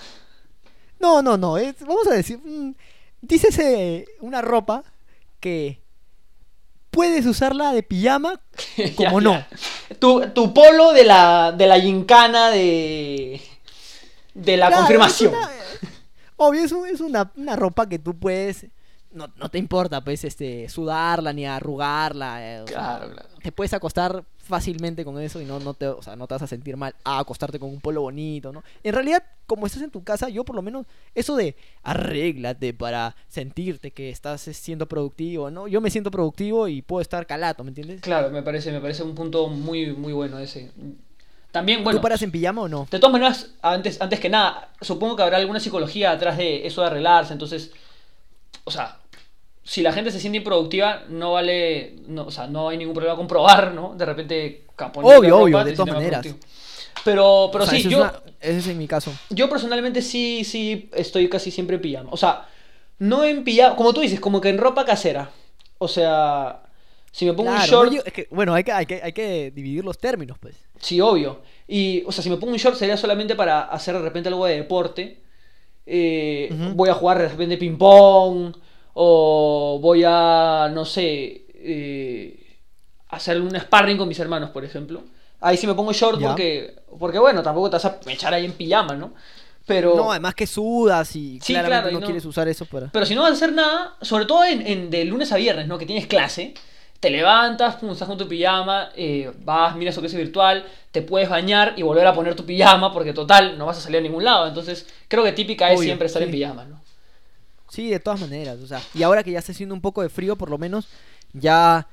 No, 1.00 1.24
no, 1.24 1.38
no. 1.38 1.58
es- 1.58 1.80
vamos 1.82 2.08
a 2.08 2.14
decir. 2.14 2.38
mm, 2.38 2.76
dícese 3.22 4.06
una 4.22 4.42
ropa 4.44 4.84
que 5.40 5.82
puedes 6.96 7.26
usarla 7.28 7.72
de 7.74 7.84
pijama 7.84 8.42
Ya, 8.78 8.96
como 8.96 9.22
no. 9.22 9.32
ya. 9.34 9.48
Tu, 10.00 10.28
tu 10.34 10.54
polo 10.54 10.92
de 10.94 11.04
la, 11.04 11.52
de 11.52 11.68
la 11.68 11.80
gincana 11.80 12.50
de. 12.50 13.40
de 14.34 14.58
la 14.58 14.68
Claro, 14.68 14.82
confirmación. 14.84 15.34
es 15.34 15.40
una- 15.40 15.52
obvio, 16.38 16.64
es, 16.64 16.72
un- 16.72 16.88
es 16.88 17.02
una, 17.02 17.32
una 17.36 17.56
ropa 17.56 17.88
que 17.88 18.00
tú 18.00 18.18
puedes. 18.18 18.66
No, 19.16 19.30
no 19.38 19.50
te 19.50 19.58
importa, 19.58 20.04
pues, 20.04 20.24
este, 20.26 20.68
sudarla 20.70 21.34
ni 21.34 21.46
arrugarla. 21.46 22.44
eh, 22.44 22.64
sea, 22.68 22.76
Claro, 23.00 23.12
claro. 23.14 23.30
te 23.42 23.52
puedes 23.52 23.74
acostar 23.74 24.24
fácilmente 24.38 25.04
con 25.04 25.20
eso 25.20 25.42
y 25.42 25.46
no, 25.46 25.60
no, 25.60 25.74
te, 25.74 25.88
o 25.88 26.04
sea, 26.04 26.16
no 26.16 26.28
te 26.28 26.36
vas 26.36 26.44
a 26.44 26.48
sentir 26.48 26.78
mal 26.78 26.94
a 27.04 27.18
acostarte 27.20 27.58
con 27.58 27.70
un 27.70 27.82
polo 27.82 28.02
bonito, 28.02 28.52
¿no? 28.52 28.64
En 28.84 28.94
realidad, 28.94 29.24
como 29.48 29.66
estás 29.66 29.82
en 29.82 29.90
tu 29.90 30.04
casa, 30.04 30.30
yo 30.30 30.44
por 30.44 30.56
lo 30.56 30.62
menos, 30.62 30.86
eso 31.16 31.36
de 31.36 31.56
arréglate 31.82 32.74
para 32.74 33.16
sentirte 33.28 33.92
que 33.92 34.10
estás 34.10 34.48
eh, 34.48 34.54
siendo 34.54 34.86
productivo, 34.88 35.50
¿no? 35.50 35.68
Yo 35.68 35.82
me 35.82 35.90
siento 35.90 36.12
productivo 36.12 36.68
y 36.68 36.82
puedo 36.84 37.02
estar 37.02 37.26
calato, 37.26 37.64
¿me 37.64 37.70
entiendes? 37.70 38.02
Claro, 38.02 38.30
me 38.30 38.44
parece, 38.44 38.72
me 38.72 38.82
parece 38.82 39.02
un 39.02 39.16
punto 39.16 39.48
muy, 39.48 39.94
muy 39.94 40.14
bueno 40.14 40.38
ese. 40.40 40.72
También, 41.52 41.84
bueno. 41.84 42.00
¿Tú 42.00 42.04
paras 42.04 42.22
en 42.22 42.32
pijama 42.32 42.64
o 42.64 42.68
no? 42.68 42.88
De 42.92 43.00
todas 43.00 43.14
maneras, 43.14 43.52
antes, 43.62 44.02
antes 44.02 44.20
que 44.20 44.30
nada, 44.30 44.70
supongo 44.82 45.16
que 45.16 45.24
habrá 45.24 45.38
alguna 45.38 45.60
psicología 45.62 46.12
atrás 46.12 46.38
de 46.38 46.68
eso 46.68 46.82
de 46.82 46.88
arreglarse. 46.88 47.32
Entonces, 47.34 47.72
o 48.66 48.72
sea, 48.72 49.00
si 49.66 49.82
la 49.82 49.92
gente 49.92 50.12
se 50.12 50.20
siente 50.22 50.38
improductiva, 50.38 51.04
no 51.10 51.34
vale, 51.34 51.96
no, 52.08 52.28
o 52.28 52.32
sea, 52.32 52.46
no 52.48 52.70
hay 52.70 52.78
ningún 52.78 52.94
problema 52.94 53.18
con 53.18 53.28
probar, 53.28 53.74
¿no? 53.74 53.96
De 53.96 54.06
repente, 54.06 54.62
ca- 54.76 54.92
ponerte 54.92 55.18
Obvio, 55.18 55.40
obvio, 55.40 55.64
de 55.66 55.74
todas 55.74 55.94
maneras. 55.94 56.22
productivo. 56.22 56.48
Pero, 57.04 57.50
pero 57.52 57.64
O 57.64 57.68
sea, 57.68 57.78
sí, 57.80 57.90
yo, 57.90 57.98
es 58.06 58.12
una- 58.12 58.22
ese 58.40 58.58
es 58.60 58.68
en 58.68 58.78
mi 58.78 58.88
caso. 58.88 59.12
yo 59.32 59.50
personalmente 59.50 60.02
sí, 60.02 60.44
sí 60.44 60.90
estoy 60.94 61.28
casi 61.30 61.50
siempre 61.52 61.76
en 61.78 61.82
pijama. 61.82 62.10
O 62.12 62.18
sea, 62.18 62.48
no 63.00 63.24
en 63.26 63.44
pijama, 63.44 63.76
como 63.76 63.92
tú 63.94 64.02
dices, 64.02 64.20
como 64.20 64.40
que 64.40 64.50
en 64.50 64.58
ropa 64.60 64.86
casera. 64.86 65.30
O 65.80 65.88
sea, 65.88 66.62
si 67.12 67.26
me 67.26 67.34
pongo 67.34 67.50
un 67.52 67.58
short, 67.58 67.90
no, 67.90 67.96
yo- 67.98 68.04
es 68.06 68.14
que, 68.14 68.28
bueno, 68.32 68.54
hay 68.54 68.64
que, 68.64 68.72
hay, 68.72 68.86
que, 68.86 69.02
hay 69.04 69.14
que 69.14 69.52
dividir 69.52 69.84
los 69.84 69.98
términos, 69.98 70.38
pues. 70.40 70.56
Sí, 70.80 71.02
obvio. 71.02 71.42
Y, 71.68 72.04
o 72.06 72.12
sea, 72.12 72.24
si 72.24 72.30
me 72.30 72.38
pongo 72.38 72.54
un 72.54 72.60
short 72.60 72.78
sería 72.78 72.98
solamente 72.98 73.36
para 73.36 73.62
hacer 73.64 73.96
de 73.96 74.02
repente 74.02 74.30
algo 74.30 74.46
de 74.46 74.56
deporte. 74.58 75.22
Eh. 75.88 76.50
Voy 76.76 76.90
a 76.90 76.94
jugar 76.94 77.18
de 77.20 77.30
repente 77.30 77.58
ping-pong. 77.58 78.56
O 78.98 79.78
voy 79.82 80.04
a, 80.08 80.70
no 80.74 80.86
sé, 80.86 81.46
eh, 81.54 82.58
hacer 83.10 83.42
un 83.42 83.54
sparring 83.60 83.98
con 83.98 84.08
mis 84.08 84.20
hermanos, 84.20 84.52
por 84.52 84.64
ejemplo. 84.64 85.04
Ahí 85.42 85.58
sí 85.58 85.68
me 85.68 85.74
pongo 85.74 85.92
short 85.92 86.18
Ya. 86.20 86.30
porque, 86.30 86.76
porque, 86.98 87.20
bueno, 87.20 87.44
tampoco 87.44 87.70
te 87.70 87.76
vas 87.76 87.86
a 87.86 88.00
echar 88.08 88.34
ahí 88.34 88.46
en 88.46 88.54
pijama, 88.54 88.96
¿no? 88.96 89.14
Pero, 89.68 89.96
No, 89.98 90.12
además 90.12 90.34
que 90.36 90.48
sudas 90.48 91.14
y 91.16 91.40
Sí, 91.42 91.54
claramente 91.54 91.82
claro, 91.82 91.90
y 91.90 91.94
no, 91.96 92.00
no- 92.00 92.06
quieres 92.06 92.24
usar 92.26 92.48
eso 92.48 92.66
para... 92.66 92.90
pero 92.92 93.06
si 93.06 93.16
no 93.16 93.24
vas 93.24 93.32
a 93.32 93.34
hacer 93.34 93.52
nada, 93.52 93.96
sobre 94.02 94.26
todo 94.26 94.46
en, 94.46 94.66
en- 94.66 94.90
de 94.90 95.04
lunes 95.06 95.32
a 95.34 95.38
viernes, 95.38 95.68
¿no? 95.68 95.78
Que 95.78 95.86
tienes 95.86 96.08
clase, 96.08 96.54
te 97.02 97.10
levantas, 97.10 97.76
pum, 97.76 97.92
estás 97.92 98.08
con 98.08 98.18
tu 98.18 98.28
pijama, 98.30 98.92
eh, 98.96 99.30
vas, 99.44 99.76
miras 99.76 99.94
tu 99.96 100.02
clase 100.02 100.18
virtual, 100.18 100.66
te 100.92 101.02
puedes 101.02 101.28
bañar 101.28 101.74
y 101.76 101.82
volver 101.82 102.08
a 102.08 102.14
poner 102.14 102.36
tu 102.36 102.46
pijama, 102.46 102.94
porque 102.94 103.12
total, 103.12 103.58
no 103.58 103.66
vas 103.66 103.78
a 103.80 103.82
salir 103.82 103.98
a 103.98 104.02
ningún 104.02 104.24
lado. 104.24 104.48
Entonces, 104.48 104.88
creo 105.10 105.24
que 105.24 105.34
típica 105.34 105.70
es 105.72 105.80
Obvio, 105.80 105.86
siempre 105.88 106.08
estar 106.08 106.22
en 106.24 106.32
pijama, 106.32 106.64
¿no? 106.66 106.85
Sí, 107.76 107.90
de 107.90 108.00
todas 108.00 108.22
maneras, 108.22 108.58
o 108.62 108.68
sea, 108.68 108.82
y 108.94 109.04
ahora 109.04 109.22
que 109.24 109.32
ya 109.32 109.40
está 109.40 109.52
haciendo 109.52 109.76
un 109.76 109.82
poco 109.82 110.02
de 110.02 110.08
frío, 110.10 110.38
por 110.38 110.50
lo 110.50 110.58
menos, 110.58 110.88
ya, 111.34 111.88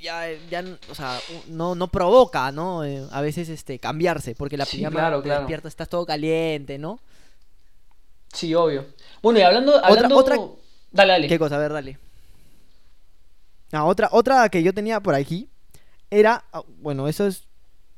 ya, 0.00 0.22
ya, 0.50 0.64
o 0.88 0.94
sea, 0.94 1.18
no, 1.48 1.74
no 1.74 1.88
provoca, 1.88 2.52
¿no? 2.52 2.84
Eh, 2.84 3.04
a 3.10 3.20
veces, 3.20 3.48
este, 3.48 3.78
cambiarse, 3.80 4.34
porque 4.36 4.56
la 4.56 4.64
Sí, 4.66 4.76
pijama 4.76 5.00
claro, 5.00 5.18
te 5.18 5.24
claro. 5.24 5.40
despierta, 5.40 5.66
estás 5.68 5.88
todo 5.88 6.06
caliente, 6.06 6.78
¿no? 6.78 7.00
Sí, 8.32 8.54
obvio. 8.54 8.86
Bueno, 9.22 9.38
y 9.40 9.42
hablando... 9.42 9.84
hablando... 9.84 10.16
otra- 10.16 10.38
Dale, 10.92 11.12
dale. 11.12 11.28
¿Qué 11.28 11.38
cosa? 11.38 11.56
A 11.56 11.58
ver, 11.58 11.72
dale. 11.72 11.98
Ah, 13.72 13.84
otra, 13.84 14.08
otra 14.12 14.48
que 14.48 14.62
yo 14.62 14.72
tenía 14.72 15.00
por 15.00 15.14
aquí 15.14 15.48
era, 16.10 16.44
ah, 16.52 16.62
bueno, 16.78 17.08
eso 17.08 17.26
es 17.26 17.44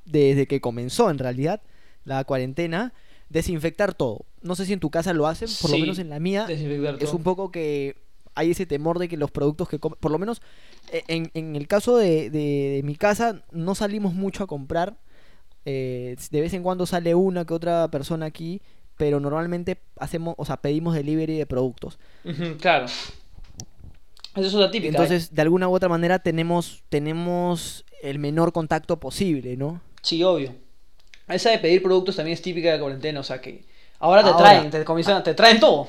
desde 0.07 0.47
que 0.47 0.61
comenzó 0.61 1.11
en 1.11 1.19
realidad 1.19 1.61
la 2.05 2.25
cuarentena, 2.25 2.95
desinfectar 3.29 3.95
todo. 3.95 4.25
No 4.43 4.55
sé 4.55 4.65
si 4.67 4.73
en 4.73 4.81
tu 4.81 4.91
casa 4.91 5.13
lo 5.13 5.27
hacen, 5.27 5.49
por 5.61 5.71
lo 5.71 5.79
menos 5.79 5.99
en 5.99 6.09
la 6.11 6.19
mía 6.21 6.47
Desinfectar 6.47 6.95
es 6.95 7.01
todo. 7.01 7.17
un 7.17 7.23
poco 7.23 7.51
que 7.51 7.97
hay 8.35 8.53
ese 8.53 8.67
temor 8.67 8.99
de 8.99 9.09
que 9.09 9.17
los 9.17 9.31
productos 9.31 9.69
que 9.69 9.79
comen, 9.79 9.99
por 10.01 10.11
lo 10.13 10.19
menos 10.19 10.41
eh, 10.93 11.03
en, 11.09 11.31
en 11.35 11.57
el 11.57 11.67
caso 11.67 11.97
de, 11.97 12.31
de- 12.31 12.73
de 12.77 12.83
mi 12.85 12.95
casa, 12.95 13.43
no 13.53 13.75
salimos 13.75 14.15
mucho 14.15 14.45
a 14.45 14.47
comprar. 14.47 14.97
eh, 15.65 16.17
de 16.31 16.41
vez 16.41 16.55
en 16.55 16.63
cuando 16.63 16.87
sale 16.87 17.15
una 17.15 17.45
que 17.45 17.53
otra 17.55 17.91
persona 17.91 18.27
aquí, 18.27 18.63
pero 18.97 19.21
normalmente 19.21 19.81
hacemos, 19.99 20.35
o 20.39 20.45
sea, 20.45 20.57
pedimos 20.59 20.95
delivery 20.95 21.37
de 21.37 21.47
productos. 21.47 21.99
Claro. 22.61 22.87
Esa 22.87 24.47
es 24.47 24.55
otra 24.55 24.71
típica. 24.71 24.87
¿eh? 24.89 24.91
Entonces, 24.91 25.35
de 25.35 25.43
alguna 25.43 25.69
u 25.69 25.75
otra 25.75 25.89
manera 25.89 26.21
tenemos, 26.21 26.85
tenemos 26.89 27.85
el 28.03 28.19
menor 28.19 28.53
contacto 28.53 28.99
posible, 29.01 29.57
¿no? 29.57 29.81
Sí, 30.03 30.23
obvio. 30.23 30.55
Esa 31.29 31.51
de 31.51 31.59
pedir 31.59 31.83
productos 31.83 32.17
también 32.17 32.35
es 32.35 32.43
típica 32.43 32.69
de 32.69 32.75
la 32.77 32.81
cuarentena, 32.83 33.21
o 33.21 33.23
sea 33.25 33.41
que 33.41 33.65
ahora 33.99 34.23
te 34.23 34.31
Ahora. 34.31 34.39
traen, 34.45 34.71
te 34.71 34.85
comienzan, 34.85 35.23
te 35.23 35.35
traen 35.35 35.61
todo. 35.61 35.89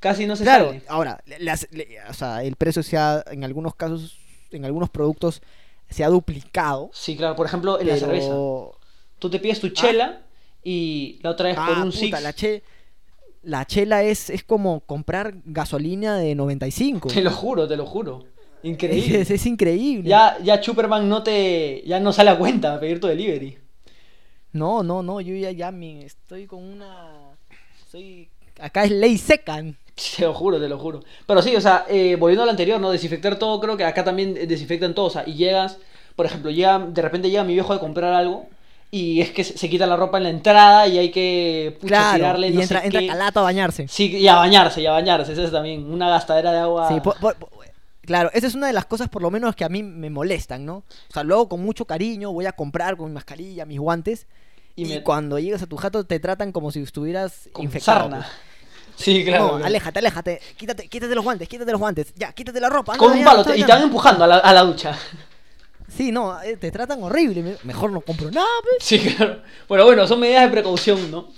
Casi 0.00 0.26
no 0.26 0.34
se 0.34 0.44
Claro, 0.44 0.66
sale. 0.68 0.82
ahora, 0.88 1.22
las- 1.38 1.68
o 2.08 2.14
sea, 2.14 2.42
el 2.42 2.56
precio 2.56 2.82
se 2.82 2.96
ha, 2.96 3.22
en 3.30 3.44
algunos 3.44 3.74
casos, 3.74 4.16
en 4.50 4.64
algunos 4.64 4.88
productos, 4.90 5.42
se 5.90 6.02
ha 6.04 6.08
duplicado. 6.08 6.90
Sí, 6.92 7.16
claro, 7.16 7.36
por 7.36 7.46
ejemplo, 7.46 7.78
en 7.80 7.86
la 7.88 7.94
pero- 7.94 8.06
cerveza. 8.06 8.32
Tú 9.18 9.28
te 9.28 9.38
pides 9.38 9.60
tu 9.60 9.68
chela 9.68 10.22
y 10.64 11.18
la 11.22 11.30
otra 11.30 11.48
vez 11.48 11.56
por 11.56 11.64
Ah, 11.68 11.82
un 11.82 11.90
puta, 11.90 11.98
six. 11.98 12.22
la, 12.22 12.32
che- 12.32 12.62
la 13.42 13.66
chela 13.66 14.02
es, 14.02 14.30
es 14.30 14.42
como 14.44 14.80
comprar 14.80 15.34
gasolina 15.44 16.16
de 16.16 16.34
95. 16.34 17.08
Te 17.08 17.20
lo 17.20 17.30
juro, 17.30 17.68
te 17.68 17.76
lo 17.76 17.84
juro. 17.86 18.24
Increíble. 18.62 19.20
Es, 19.20 19.30
es 19.30 19.44
increíble. 19.46 20.08
Ya, 20.08 20.38
ya 20.42 20.62
Superman 20.62 21.08
no 21.08 21.22
te. 21.22 21.82
ya 21.86 22.00
no 22.00 22.12
sale 22.12 22.30
a 22.30 22.38
cuenta 22.38 22.78
pedir 22.80 23.00
tu 23.00 23.06
delivery. 23.06 23.58
No, 24.52 24.82
no, 24.82 25.02
no, 25.02 25.20
yo 25.20 25.34
ya, 25.34 25.50
ya 25.52 25.70
me 25.70 26.04
estoy 26.04 26.46
con 26.46 26.62
una 26.62 27.10
soy... 27.90 28.28
Acá 28.60 28.84
es 28.84 28.90
ley 28.90 29.16
seca. 29.16 29.62
Te 30.16 30.22
lo 30.22 30.32
juro, 30.34 30.58
te 30.58 30.68
lo 30.68 30.78
juro. 30.78 31.00
Pero 31.26 31.42
sí, 31.42 31.54
o 31.56 31.60
sea, 31.60 31.84
eh, 31.88 32.16
volviendo 32.16 32.42
al 32.42 32.48
anterior, 32.50 32.80
¿no? 32.80 32.90
Desinfectar 32.90 33.38
todo, 33.38 33.60
creo 33.60 33.76
que 33.76 33.84
acá 33.84 34.02
también 34.02 34.34
desinfectan 34.34 34.94
todo. 34.94 35.06
O 35.06 35.10
sea, 35.10 35.24
y 35.26 35.34
llegas, 35.34 35.78
por 36.16 36.24
ejemplo, 36.26 36.50
llega, 36.50 36.78
de 36.78 37.02
repente 37.02 37.28
llega 37.30 37.44
mi 37.44 37.52
viejo 37.52 37.74
de 37.74 37.80
comprar 37.80 38.12
algo 38.14 38.46
y 38.90 39.20
es 39.20 39.30
que 39.30 39.44
se, 39.44 39.68
quita 39.68 39.86
la 39.86 39.96
ropa 39.96 40.16
en 40.18 40.24
la 40.24 40.30
entrada 40.30 40.86
y 40.88 40.98
hay 40.98 41.10
que 41.10 41.76
pucha, 41.80 41.88
Claro, 41.88 42.16
tirarle 42.16 42.48
y 42.48 42.52
no 42.52 42.62
entra, 42.62 42.80
sé 42.80 42.86
entra 42.86 43.00
qué. 43.00 43.06
calato 43.08 43.40
a 43.40 43.42
bañarse. 43.44 43.88
Sí, 43.88 44.16
y 44.16 44.26
a 44.26 44.36
bañarse, 44.36 44.80
y 44.80 44.86
a 44.86 44.92
bañarse. 44.92 45.32
Esa 45.32 45.44
es 45.44 45.52
también 45.52 45.84
una 45.92 46.08
gastadera 46.08 46.50
de 46.52 46.58
agua. 46.60 46.88
Sí, 46.88 47.00
por- 47.00 47.16
claro, 48.02 48.30
esa 48.32 48.46
es 48.46 48.54
una 48.54 48.66
de 48.66 48.72
las 48.72 48.86
cosas 48.86 49.08
por 49.08 49.22
lo 49.22 49.30
menos 49.30 49.54
que 49.56 49.64
a 49.64 49.68
mí 49.68 49.82
me 49.82 50.10
molestan, 50.10 50.64
¿no? 50.66 50.76
O 50.76 51.12
sea, 51.12 51.22
luego 51.24 51.48
con 51.48 51.60
mucho 51.62 51.84
cariño 51.84 52.32
voy 52.32 52.46
a 52.46 52.52
comprar 52.52 52.96
con 52.96 53.08
mi 53.08 53.14
mascarilla, 53.14 53.64
mis 53.66 53.78
guantes, 53.80 54.26
y, 54.76 54.84
Y 54.84 54.88
me- 54.88 55.02
cuando 55.02 55.38
llegas 55.38 55.62
a 55.62 55.66
tu 55.66 55.76
jato 55.76 56.04
te 56.04 56.20
tratan 56.20 56.52
como 56.52 56.70
si 56.72 56.80
estuvieras 56.80 57.48
con 57.52 57.64
infectado. 57.64 58.00
sarna. 58.02 58.16
pues. 58.18 58.28
Sí, 58.96 59.24
claro. 59.24 59.58
no, 59.58 59.64
aléjate, 59.64 59.98
aléjate, 60.00 60.40
quítate, 60.58 60.86
quítate 60.88 61.14
los 61.14 61.24
guantes, 61.24 61.48
quítate 61.48 61.70
los 61.72 61.80
guantes, 61.80 62.12
ya, 62.16 62.32
quítate 62.34 62.60
la 62.60 62.68
ropa. 62.68 62.92
anda 62.92 63.02
Con 63.06 63.16
un 63.16 63.24
palo 63.24 63.40
y 63.56 63.62
te 63.64 63.72
van 63.72 63.82
empujando 63.84 64.24
a 64.24 64.26
la, 64.26 64.36
a 64.38 64.52
la 64.52 64.60
ducha. 64.62 64.94
Sí, 65.88 66.12
no, 66.12 66.40
eh, 66.42 66.56
te 66.58 66.70
tratan 66.70 67.02
horrible, 67.02 67.42
me- 67.42 67.56
mejor 67.64 67.90
no 67.92 68.00
compro 68.02 68.30
nada, 68.30 68.46
pues. 68.62 68.76
Sí, 68.80 68.98
claro. 69.16 69.40
Bueno, 69.68 69.84
bueno, 69.86 70.06
son 70.06 70.20
medidas 70.20 70.42
de 70.44 70.50
precaución, 70.50 71.10
¿no? 71.10 71.28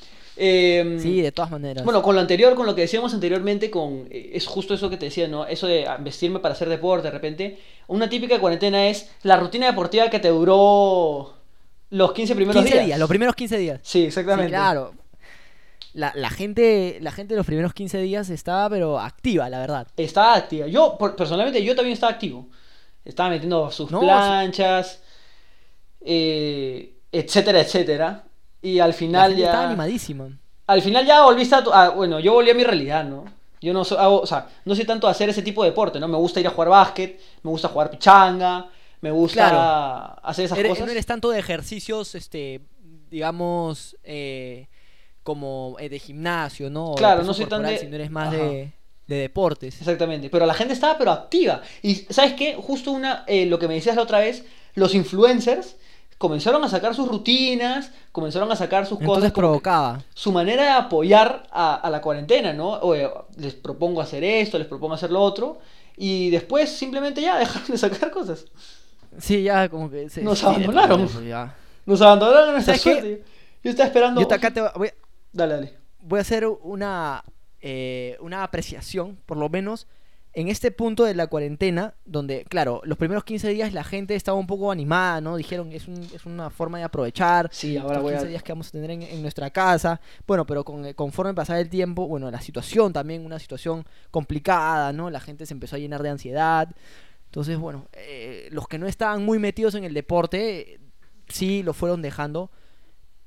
Eh, 0.44 0.98
Sí, 1.00 1.20
de 1.20 1.30
todas 1.30 1.50
maneras. 1.52 1.84
Bueno, 1.84 2.02
con 2.02 2.16
lo 2.16 2.20
anterior, 2.20 2.54
con 2.56 2.66
lo 2.66 2.74
que 2.74 2.80
decíamos 2.80 3.14
anteriormente, 3.14 3.70
con 3.70 4.08
eh, 4.10 4.30
es 4.34 4.46
justo 4.46 4.74
eso 4.74 4.90
que 4.90 4.96
te 4.96 5.04
decía, 5.06 5.28
¿no? 5.28 5.46
Eso 5.46 5.68
de 5.68 5.86
ah, 5.86 5.98
vestirme 6.00 6.40
para 6.40 6.54
hacer 6.54 6.68
deporte 6.68 7.06
de 7.08 7.12
repente. 7.12 7.58
Una 7.86 8.08
típica 8.08 8.40
cuarentena 8.40 8.88
es 8.88 9.08
la 9.22 9.36
rutina 9.36 9.66
deportiva 9.66 10.10
que 10.10 10.18
te 10.18 10.28
duró 10.30 11.34
los 11.90 12.12
15 12.12 12.34
primeros 12.34 12.60
15 12.62 12.74
días. 12.74 12.86
días, 12.86 12.98
los 12.98 13.08
primeros 13.08 13.36
15 13.36 13.56
días. 13.58 13.80
Sí, 13.84 14.04
exactamente. 14.06 14.46
Sí, 14.48 14.50
claro. 14.50 14.94
La, 15.94 16.10
la 16.16 16.30
gente, 16.30 16.98
la 17.02 17.12
gente 17.12 17.36
los 17.36 17.46
primeros 17.46 17.72
15 17.74 17.98
días 17.98 18.28
estaba, 18.30 18.68
pero 18.70 18.98
activa, 18.98 19.48
la 19.48 19.58
verdad. 19.60 19.86
Estaba 19.96 20.34
activa. 20.34 20.66
Yo, 20.66 20.96
por- 20.98 21.14
personalmente, 21.14 21.62
yo 21.62 21.76
también 21.76 21.92
estaba 21.92 22.12
activo. 22.12 22.48
Estaba 23.04 23.28
metiendo 23.28 23.70
sus 23.70 23.90
No, 23.90 24.00
planchas, 24.00 25.02
eh, 26.00 26.94
etcétera, 27.12 27.60
etcétera. 27.60 28.24
Y 28.62 28.78
al 28.78 28.94
final 28.94 29.34
ya... 29.36 29.46
estaba 29.46 29.66
animadísima. 29.68 30.28
Al 30.66 30.80
final 30.80 31.04
ya 31.04 31.24
volviste 31.24 31.54
a, 31.56 31.64
tu- 31.64 31.72
a- 31.72 31.90
Bueno, 31.90 32.20
yo 32.20 32.32
volví 32.34 32.50
a 32.50 32.54
mi 32.54 32.64
realidad, 32.64 33.04
¿no? 33.04 33.24
Yo 33.60 33.72
no 33.72 33.84
soy, 33.84 33.98
hago- 33.98 34.20
o 34.22 34.26
sea, 34.26 34.48
no 34.64 34.74
soy 34.74 34.84
tanto 34.84 35.06
de 35.06 35.10
hacer 35.10 35.28
ese 35.28 35.42
tipo 35.42 35.62
de 35.62 35.70
deporte, 35.70 35.98
¿no? 36.00 36.08
Me 36.08 36.16
gusta 36.16 36.40
ir 36.40 36.46
a 36.46 36.50
jugar 36.50 36.68
básquet, 36.68 37.20
me 37.42 37.50
gusta 37.50 37.68
jugar 37.68 37.90
pichanga, 37.90 38.68
me 39.00 39.10
gusta 39.10 39.48
Claro. 39.50 40.20
hacer 40.22 40.44
esas 40.46 40.58
Eres- 40.58 40.70
cosas. 40.70 40.86
No 40.86 40.92
eres 40.92 41.06
tanto 41.06 41.30
de 41.30 41.38
ejercicios, 41.38 42.14
este, 42.14 42.60
digamos, 43.10 43.96
eh, 44.04 44.68
como 45.22 45.76
eh, 45.78 45.88
de 45.88 45.98
gimnasio, 45.98 46.70
¿no? 46.70 46.94
Claro, 46.96 47.22
no 47.22 47.34
soy 47.34 47.46
tan 47.46 47.62
de- 47.62 47.78
sino 47.78 47.94
eres 47.94 48.10
más 48.10 48.30
de, 48.32 48.72
de 49.06 49.16
deportes. 49.16 49.78
Exactamente, 49.78 50.28
pero 50.30 50.46
la 50.46 50.54
gente 50.54 50.72
estaba 50.74 50.96
pero 50.98 51.10
activa. 51.12 51.62
Y 51.82 51.96
¿sabes 52.10 52.34
qué? 52.34 52.54
Justo 52.56 52.90
una, 52.92 53.24
eh, 53.26 53.46
lo 53.46 53.58
que 53.58 53.68
me 53.68 53.74
decías 53.74 53.94
la 53.96 54.02
otra 54.02 54.18
vez, 54.20 54.44
los 54.74 54.94
influencers 54.94 55.76
comenzaron 56.22 56.62
a 56.62 56.68
sacar 56.68 56.94
sus 56.94 57.08
rutinas, 57.08 57.90
comenzaron 58.12 58.48
a 58.52 58.54
sacar 58.54 58.86
sus 58.86 59.00
Entonces 59.00 59.22
cosas, 59.24 59.32
provocaba. 59.32 60.00
su 60.14 60.30
manera 60.30 60.62
de 60.62 60.68
apoyar 60.70 61.48
a, 61.50 61.74
a 61.74 61.90
la 61.90 62.00
cuarentena, 62.00 62.52
¿no? 62.52 62.68
O, 62.74 62.94
eh, 62.94 63.10
les 63.38 63.54
propongo 63.54 64.00
hacer 64.00 64.22
esto, 64.22 64.56
les 64.56 64.68
propongo 64.68 64.94
hacer 64.94 65.10
lo 65.10 65.20
otro, 65.20 65.58
y 65.96 66.30
después 66.30 66.70
simplemente 66.70 67.20
ya 67.20 67.38
dejaron 67.40 67.66
de 67.66 67.76
sacar 67.76 68.12
cosas. 68.12 68.44
Sí, 69.18 69.42
ya 69.42 69.68
como 69.68 69.90
que... 69.90 70.08
se- 70.08 70.22
Nos 70.22 70.38
sí, 70.38 70.46
abandonaron. 70.46 71.08
ya. 71.26 71.56
Nos 71.86 72.00
abandonaron 72.00 72.50
a 72.50 72.52
nuestra 72.52 72.76
¿Sabes 72.76 72.82
qué? 72.84 73.00
suerte. 73.00 73.24
Yo 73.64 73.70
estaba 73.70 73.86
esperando. 73.88 74.20
Yo 74.20 74.32
acá 74.32 74.52
te 74.52 74.60
voy, 74.76 74.88
a- 74.88 74.94
Dale, 75.32 75.54
dale. 75.54 75.74
voy 76.00 76.18
a 76.18 76.22
hacer 76.22 76.46
una, 76.46 77.24
eh, 77.60 78.16
una 78.20 78.44
apreciación, 78.44 79.18
por 79.26 79.38
lo 79.38 79.48
menos 79.48 79.88
en 80.34 80.48
este 80.48 80.70
punto 80.70 81.04
de 81.04 81.14
la 81.14 81.26
cuarentena, 81.26 81.94
donde, 82.06 82.44
claro, 82.48 82.80
los 82.84 82.96
primeros 82.96 83.22
15 83.24 83.48
días 83.50 83.72
la 83.74 83.84
gente 83.84 84.14
estaba 84.14 84.38
un 84.38 84.46
poco 84.46 84.70
animada, 84.72 85.20
¿no? 85.20 85.36
Dijeron, 85.36 85.70
es, 85.72 85.88
un- 85.88 86.02
es 86.14 86.24
una 86.24 86.48
forma 86.48 86.78
de 86.78 86.84
aprovechar. 86.84 87.50
Sí, 87.52 87.76
ahora 87.76 87.98
voy 88.00 88.12
15 88.12 88.26
a. 88.26 88.28
días 88.30 88.42
que 88.42 88.52
vamos 88.52 88.68
a 88.68 88.70
tener 88.70 88.90
en, 88.90 89.02
en 89.02 89.20
nuestra 89.22 89.50
casa. 89.50 90.00
Bueno, 90.26 90.46
pero 90.46 90.64
con, 90.64 90.86
eh, 90.86 90.94
conforme 90.94 91.34
pasaba 91.34 91.60
el 91.60 91.68
tiempo, 91.68 92.08
bueno, 92.08 92.30
la 92.30 92.40
situación 92.40 92.92
también, 92.92 93.26
una 93.26 93.38
situación 93.38 93.84
complicada, 94.10 94.92
¿no? 94.92 95.10
La 95.10 95.20
gente 95.20 95.44
se 95.44 95.52
empezó 95.54 95.76
a 95.76 95.78
llenar 95.78 96.02
de 96.02 96.08
ansiedad. 96.10 96.68
Entonces, 97.26 97.58
bueno, 97.58 97.88
eh, 97.92 98.48
los 98.52 98.68
que 98.68 98.78
no 98.78 98.86
estaban 98.86 99.24
muy 99.24 99.38
metidos 99.38 99.74
en 99.74 99.84
el 99.84 99.94
deporte, 99.94 100.74
eh, 100.74 100.80
sí 101.28 101.62
lo 101.62 101.72
fueron 101.74 102.00
dejando. 102.02 102.50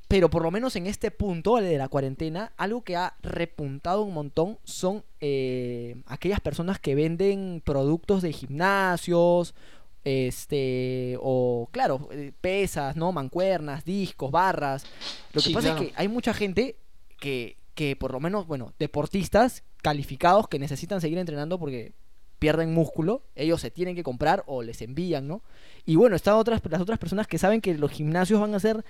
Pero 0.07 0.29
por 0.29 0.43
lo 0.43 0.51
menos 0.51 0.75
en 0.75 0.85
este 0.85 1.09
punto 1.09 1.55
de 1.55 1.77
la 1.77 1.89
cuarentena, 1.89 2.53
algo 2.57 2.83
que 2.83 2.95
ha 2.95 3.15
repuntado 3.23 4.03
un 4.03 4.13
montón 4.13 4.59
son 4.63 5.03
eh, 5.19 5.95
aquellas 6.05 6.39
personas 6.41 6.79
que 6.79 6.93
venden 6.93 7.61
productos 7.65 8.21
de 8.21 8.31
gimnasios, 8.31 9.55
este, 10.03 11.17
o 11.19 11.67
claro, 11.71 12.07
eh, 12.11 12.31
pesas, 12.39 12.95
¿no? 12.95 13.11
Mancuernas, 13.11 13.83
discos, 13.83 14.29
barras. 14.31 14.85
Lo 15.33 15.41
que 15.41 15.47
Sí, 15.47 15.53
pasa 15.53 15.69
claro. 15.69 15.81
es 15.83 15.89
que 15.89 15.93
hay 15.99 16.07
mucha 16.07 16.33
gente 16.33 16.75
que, 17.19 17.57
que 17.73 17.95
por 17.95 18.11
lo 18.11 18.19
menos, 18.19 18.45
bueno, 18.45 18.73
deportistas 18.77 19.63
calificados 19.81 20.47
que 20.47 20.59
necesitan 20.59 21.01
seguir 21.01 21.17
entrenando 21.17 21.57
porque 21.59 21.93
pierden 22.37 22.73
músculo, 22.73 23.23
ellos 23.33 23.61
se 23.61 23.71
tienen 23.71 23.95
que 23.95 24.03
comprar 24.03 24.43
o 24.45 24.61
les 24.61 24.81
envían, 24.83 25.27
¿no? 25.27 25.41
Y 25.85 25.95
bueno, 25.95 26.15
están 26.15 26.35
otras, 26.35 26.61
las 26.69 26.81
otras 26.81 26.99
personas 26.99 27.25
que 27.27 27.39
saben 27.39 27.61
que 27.61 27.73
los 27.75 27.91
gimnasios 27.91 28.39
van 28.39 28.53
a 28.53 28.59
ser 28.59 28.85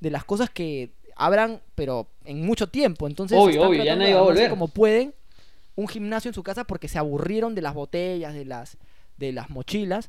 de 0.00 0.10
las 0.10 0.24
cosas 0.24 0.50
que 0.50 0.90
abran, 1.16 1.60
pero 1.74 2.06
en 2.24 2.44
mucho 2.44 2.68
tiempo. 2.68 3.06
Entonces, 3.06 3.38
Obvio, 3.38 3.54
están 3.56 3.68
obvio, 3.70 3.84
ya 3.84 3.96
nadie 3.96 4.14
va 4.14 4.20
a 4.20 4.24
volver. 4.24 4.50
como 4.50 4.68
pueden 4.68 5.14
un 5.74 5.88
gimnasio 5.88 6.28
en 6.30 6.34
su 6.34 6.42
casa 6.42 6.64
porque 6.64 6.88
se 6.88 6.98
aburrieron 6.98 7.54
de 7.54 7.62
las 7.62 7.74
botellas, 7.74 8.34
de 8.34 8.44
las, 8.44 8.76
de 9.18 9.32
las 9.32 9.50
mochilas. 9.50 10.08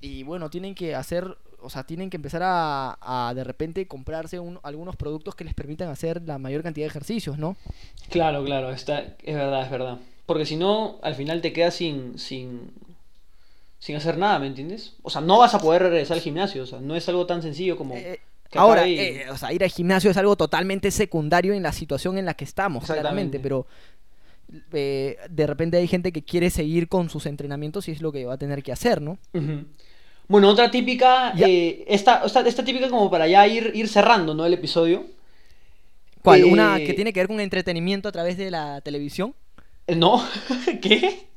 Y 0.00 0.22
bueno, 0.22 0.48
tienen 0.50 0.74
que 0.76 0.94
hacer, 0.94 1.36
o 1.60 1.70
sea, 1.70 1.82
tienen 1.84 2.08
que 2.10 2.16
empezar 2.16 2.42
a, 2.44 2.98
a 3.00 3.34
de 3.34 3.42
repente 3.44 3.86
comprarse 3.88 4.38
un- 4.38 4.60
algunos 4.62 4.94
productos 4.96 5.34
que 5.34 5.44
les 5.44 5.54
permitan 5.54 5.88
hacer 5.88 6.22
la 6.24 6.38
mayor 6.38 6.62
cantidad 6.62 6.84
de 6.84 6.90
ejercicios, 6.90 7.36
¿no? 7.38 7.56
Claro, 8.10 8.44
claro, 8.44 8.70
está, 8.70 9.00
es 9.00 9.34
verdad, 9.34 9.64
es 9.64 9.70
verdad. 9.70 9.98
Porque 10.26 10.46
si 10.46 10.56
no, 10.56 10.98
al 11.02 11.14
final 11.16 11.40
te 11.40 11.52
quedas 11.52 11.74
sin, 11.74 12.18
sin, 12.18 12.70
sin 13.78 13.96
hacer 13.96 14.18
nada, 14.18 14.38
¿me 14.38 14.46
entiendes? 14.46 14.94
O 15.02 15.10
sea, 15.10 15.20
no 15.20 15.38
vas 15.38 15.54
a 15.54 15.58
poder 15.60 15.82
regresar 15.82 16.16
al 16.16 16.22
gimnasio, 16.22 16.62
o 16.62 16.66
sea, 16.66 16.80
no 16.80 16.94
es 16.96 17.08
algo 17.08 17.26
tan 17.26 17.42
sencillo 17.42 17.76
como... 17.76 17.94
Eh, 17.94 18.20
que 18.20 18.20
ahora, 18.54 18.86
eh, 18.86 19.26
o 19.30 19.36
sea, 19.36 19.52
ir 19.52 19.62
al 19.62 19.70
gimnasio 19.70 20.10
es 20.10 20.16
algo 20.16 20.36
totalmente 20.36 20.90
secundario 20.90 21.54
en 21.54 21.62
la 21.62 21.72
situación 21.72 22.18
en 22.18 22.24
la 22.24 22.34
que 22.34 22.44
estamos, 22.44 22.84
claramente, 22.84 23.40
pero 23.40 23.66
eh, 24.72 25.18
de 25.28 25.46
repente 25.46 25.76
hay 25.76 25.86
gente 25.86 26.12
que 26.12 26.22
quiere 26.22 26.50
seguir 26.50 26.88
con 26.88 27.10
sus 27.10 27.26
entrenamientos 27.26 27.88
y 27.88 27.92
es 27.92 28.00
lo 28.00 28.12
que 28.12 28.24
va 28.24 28.34
a 28.34 28.38
tener 28.38 28.62
que 28.62 28.72
hacer, 28.72 29.02
¿no? 29.02 29.18
Bueno, 30.28 30.48
otra 30.48 30.70
típica, 30.70 31.32
eh, 31.38 31.84
esta, 31.88 32.22
esta, 32.24 32.40
esta 32.40 32.64
típica 32.64 32.88
como 32.88 33.10
para 33.10 33.26
ya 33.26 33.46
ir, 33.46 33.72
ir 33.74 33.88
cerrando, 33.88 34.34
¿no? 34.34 34.44
El 34.46 34.54
episodio. 34.54 35.06
¿Cuál? 36.22 36.44
¿Una 36.44 36.78
que 36.78 36.94
tiene 36.94 37.12
que 37.12 37.20
ver 37.20 37.28
con 37.28 37.40
entretenimiento 37.40 38.08
a 38.08 38.12
través 38.12 38.36
de 38.36 38.50
la 38.50 38.80
televisión? 38.80 39.34
¿No? 39.86 40.22
¿Qué? 40.82 41.28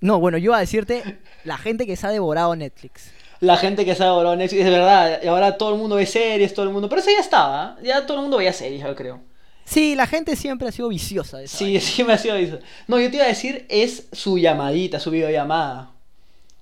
No, 0.00 0.20
bueno, 0.20 0.38
yo 0.38 0.46
iba 0.46 0.58
a 0.58 0.60
decirte 0.60 1.18
la 1.44 1.58
gente 1.58 1.86
que 1.86 1.96
se 1.96 2.06
ha 2.06 2.10
devorado 2.10 2.54
Netflix. 2.54 3.10
La 3.40 3.56
gente 3.56 3.84
que 3.84 3.94
sabe 3.94 4.10
volver 4.12 4.32
a 4.32 4.36
Netflix, 4.36 4.64
es 4.64 4.70
verdad, 4.70 5.20
y 5.22 5.26
ahora 5.28 5.56
todo 5.56 5.72
el 5.72 5.78
mundo 5.78 5.96
ve 5.96 6.06
series, 6.06 6.52
todo 6.54 6.66
el 6.66 6.72
mundo... 6.72 6.88
Pero 6.88 7.00
eso 7.00 7.10
ya 7.14 7.20
estaba, 7.20 7.76
¿eh? 7.80 7.86
ya 7.86 8.04
todo 8.04 8.16
el 8.16 8.22
mundo 8.22 8.36
veía 8.38 8.52
series, 8.52 8.82
yo 8.82 8.94
creo. 8.96 9.20
Sí, 9.64 9.94
la 9.94 10.06
gente 10.06 10.34
siempre 10.34 10.66
ha 10.68 10.72
sido 10.72 10.88
viciosa 10.88 11.38
de 11.38 11.46
Sí, 11.46 11.78
me 12.06 12.14
ha 12.14 12.18
sido 12.18 12.34
eso. 12.36 12.58
No, 12.88 12.98
yo 12.98 13.08
te 13.10 13.16
iba 13.16 13.24
a 13.26 13.28
decir, 13.28 13.64
es 13.68 14.08
su 14.12 14.38
llamadita, 14.38 14.98
su 14.98 15.10
videollamada. 15.10 15.90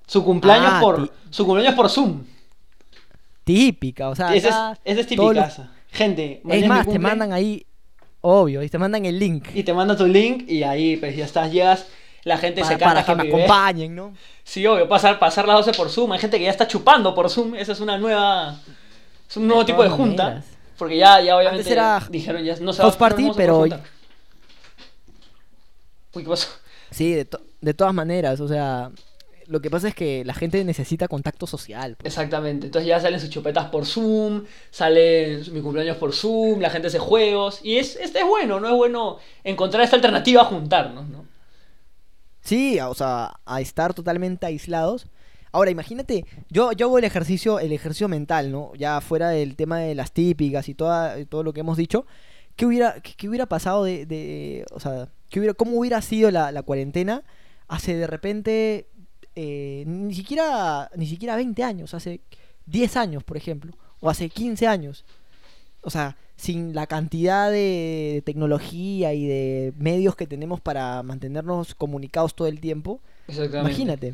Su 0.05 0.23
cumpleaños 0.23 0.69
Ah, 0.73 0.79
por 0.81 1.11
su 1.31 1.45
cumpleaños 1.45 1.75
por 1.75 1.89
Zoom. 1.89 2.23
Típica, 3.43 4.09
o 4.09 4.15
sea, 4.15 4.35
Esa 4.35 4.73
es, 4.73 4.79
esa 4.83 5.01
es 5.01 5.15
todos 5.15 5.35
los- 5.35 5.45
típica. 5.55 5.71
Gente, 5.91 6.41
Es 6.49 6.67
más, 6.67 6.85
te 6.87 6.99
mandan 6.99 7.31
ahí, 7.33 7.65
obvio, 8.21 8.61
y 8.61 8.69
te 8.69 8.77
mandan 8.77 9.05
el 9.05 9.17
link. 9.17 9.47
Y 9.55 9.63
te 9.63 9.73
manda 9.73 9.95
tu 9.95 10.05
link 10.05 10.47
y 10.49 10.63
ahí 10.63 10.97
pues 10.97 11.15
ya 11.15 11.25
estás, 11.25 11.51
llegas, 11.51 11.87
la 12.27 12.37
gente 12.37 12.61
para, 12.61 12.73
se 12.73 12.79
canta 12.79 13.05
para 13.05 13.05
que 13.05 13.15
me 13.15 13.21
Happy 13.33 13.41
acompañen, 13.43 13.95
¿no? 13.95 14.13
Sí, 14.43 14.65
obvio, 14.67 14.87
pasar, 14.87 15.17
pasar 15.19 15.47
las 15.47 15.57
12 15.65 15.77
por 15.77 15.89
Zoom. 15.89 16.11
Hay 16.11 16.19
gente 16.19 16.37
que 16.37 16.45
ya 16.45 16.51
está 16.51 16.67
chupando 16.67 17.13
por 17.15 17.29
Zoom. 17.29 17.55
Esa 17.55 17.71
es 17.71 17.79
una 17.79 17.97
nueva. 17.97 18.59
Es 19.29 19.37
un 19.37 19.47
nuevo 19.47 19.61
De 19.63 19.65
tipo 19.67 19.83
de 19.83 19.89
junta. 19.89 20.23
maneras. 20.23 20.45
Porque 20.77 20.97
ya, 20.97 21.19
ya 21.21 21.35
obviamente 21.35 21.61
Antes 21.61 21.71
era 21.73 22.07
dijeron 22.09 22.43
ya 22.43 22.55
no 22.57 22.71
se 22.73 22.81
house 22.81 22.95
party, 22.95 23.31
pero- 23.35 23.59
juntar. 23.61 23.81
Uy, 26.13 26.23
¿qué 26.23 26.29
pasó? 26.29 26.47
Sí, 26.91 27.13
de, 27.13 27.25
to- 27.25 27.41
de 27.61 27.73
todas 27.73 27.93
maneras, 27.93 28.39
o 28.39 28.47
sea, 28.47 28.91
lo 29.47 29.61
que 29.61 29.69
pasa 29.69 29.87
es 29.89 29.95
que 29.95 30.23
la 30.25 30.33
gente 30.33 30.63
necesita 30.63 31.07
contacto 31.07 31.45
social. 31.47 31.95
pues. 31.97 32.07
Exactamente. 32.07 32.67
Entonces 32.67 32.87
ya 32.87 32.99
salen 32.99 33.19
sus 33.19 33.29
chupetas 33.29 33.65
por 33.65 33.85
Zoom, 33.85 34.43
sale 34.71 35.41
mi 35.51 35.61
cumpleaños 35.61 35.97
por 35.97 36.13
Zoom, 36.13 36.59
la 36.59 36.69
gente 36.69 36.87
hace 36.87 36.99
juegos. 36.99 37.59
Y 37.63 37.77
es, 37.77 37.95
es, 37.97 38.15
es 38.15 38.25
bueno, 38.25 38.59
¿no? 38.59 38.67
Es 38.67 38.73
bueno 38.75 39.17
encontrar 39.43 39.83
esta 39.83 39.95
alternativa 39.95 40.41
a 40.41 40.45
juntarnos, 40.45 41.07
¿no? 41.07 41.25
Sí, 42.47 42.79
o 42.79 42.93
sea, 42.93 43.39
a 43.45 43.59
estar 43.61 43.93
totalmente 43.93 44.45
aislados. 44.45 45.07
Ahora, 45.51 45.69
imagínate, 45.71 46.25
yo, 46.49 46.71
yo 46.71 46.85
hago 46.87 46.97
el 46.97 47.03
ejercicio, 47.03 47.59
el 47.59 47.73
ejercicio 47.73 48.07
mental, 48.07 48.51
¿no? 48.53 48.71
Ya 48.75 49.01
fuera 49.01 49.29
del 49.29 49.57
tema 49.57 49.79
de 49.79 49.95
las 49.95 50.13
típicas 50.13 50.69
y 50.69 50.73
toda, 50.73 51.25
todo 51.25 51.43
lo 51.43 51.51
que 51.51 51.59
hemos 51.59 51.75
dicho, 51.77 52.05
¿qué 52.55 52.65
hubiera, 52.65 53.01
qué, 53.01 53.13
qué 53.17 53.27
hubiera 53.27 53.47
pasado 53.47 53.83
de, 53.83 54.05
de- 54.05 54.65
o 54.71 54.79
sea, 54.79 55.09
qué 55.29 55.39
hubiera, 55.39 55.53
cómo 55.55 55.77
hubiera 55.77 56.01
sido 56.01 56.31
la, 56.31 56.51
la 56.53 56.63
cuarentena 56.63 57.23
hace 57.67 57.95
de 57.97 58.07
repente, 58.07 58.87
eh, 59.35 59.83
ni 59.85 60.13
siquiera, 60.15 60.89
ni 60.95 61.05
siquiera 61.07 61.35
20 61.35 61.63
años, 61.63 61.93
hace 61.93 62.21
10 62.65 62.95
años, 62.95 63.23
por 63.25 63.35
ejemplo, 63.35 63.73
o 63.99 64.09
hace 64.09 64.29
15 64.29 64.67
años? 64.67 65.03
O 65.87 65.89
sea, 65.89 66.17
sin 66.35 66.75
la 66.75 66.85
cantidad 66.85 67.49
de 67.49 68.21
tecnología 68.25 69.13
y 69.13 69.25
de 69.25 69.73
medios 69.77 70.17
que 70.17 70.27
tenemos 70.27 70.59
para 70.59 71.01
mantenernos 71.01 71.75
comunicados 71.75 72.35
todo 72.35 72.49
el 72.49 72.59
tiempo, 72.59 72.99
imagínate. 73.29 74.13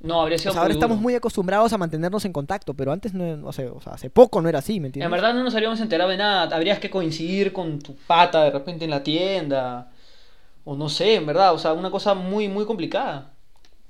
No, 0.00 0.20
habría 0.20 0.34
O 0.34 0.38
sido 0.40 0.52
sea, 0.54 0.62
ahora 0.62 0.74
estamos 0.74 0.98
muy 0.98 1.14
acostumbrados 1.14 1.72
a 1.72 1.78
mantenernos 1.78 2.24
en 2.24 2.32
contacto, 2.32 2.74
pero 2.74 2.90
antes 2.90 3.14
no, 3.14 3.36
no 3.36 3.52
sé, 3.52 3.68
o 3.68 3.80
sea, 3.80 3.92
hace 3.92 4.10
poco 4.10 4.42
no 4.42 4.48
era 4.48 4.58
así, 4.58 4.80
¿me 4.80 4.88
entiendes? 4.88 5.06
En 5.06 5.12
verdad 5.12 5.34
no 5.34 5.44
nos 5.44 5.54
habríamos 5.54 5.80
enterado 5.80 6.10
de 6.10 6.16
nada. 6.16 6.54
Habrías 6.56 6.80
que 6.80 6.90
coincidir 6.90 7.52
con 7.52 7.78
tu 7.78 7.94
pata 7.94 8.42
de 8.42 8.50
repente 8.50 8.84
en 8.84 8.90
la 8.90 9.04
tienda. 9.04 9.92
O 10.64 10.74
no 10.74 10.88
sé, 10.88 11.14
en 11.14 11.26
verdad. 11.26 11.54
O 11.54 11.58
sea, 11.58 11.74
una 11.74 11.92
cosa 11.92 12.14
muy, 12.14 12.48
muy 12.48 12.66
complicada. 12.66 13.30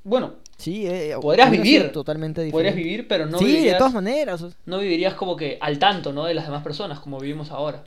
Bueno, 0.04 0.34
Sí, 0.64 0.86
eh, 0.86 1.14
podrías 1.20 1.50
vivir. 1.50 1.92
totalmente 1.92 2.40
diferente. 2.40 2.52
podrías 2.52 2.74
vivir, 2.74 3.06
pero 3.06 3.26
no 3.26 3.38
sí, 3.38 3.44
vivirías, 3.44 3.74
de 3.74 3.78
todas 3.78 3.92
maneras. 3.92 4.42
no 4.64 4.78
vivirías 4.78 5.12
como 5.12 5.36
que 5.36 5.58
al 5.60 5.78
tanto, 5.78 6.14
¿no? 6.14 6.24
De 6.24 6.32
las 6.32 6.46
demás 6.46 6.62
personas, 6.62 7.00
como 7.00 7.20
vivimos 7.20 7.50
ahora. 7.50 7.84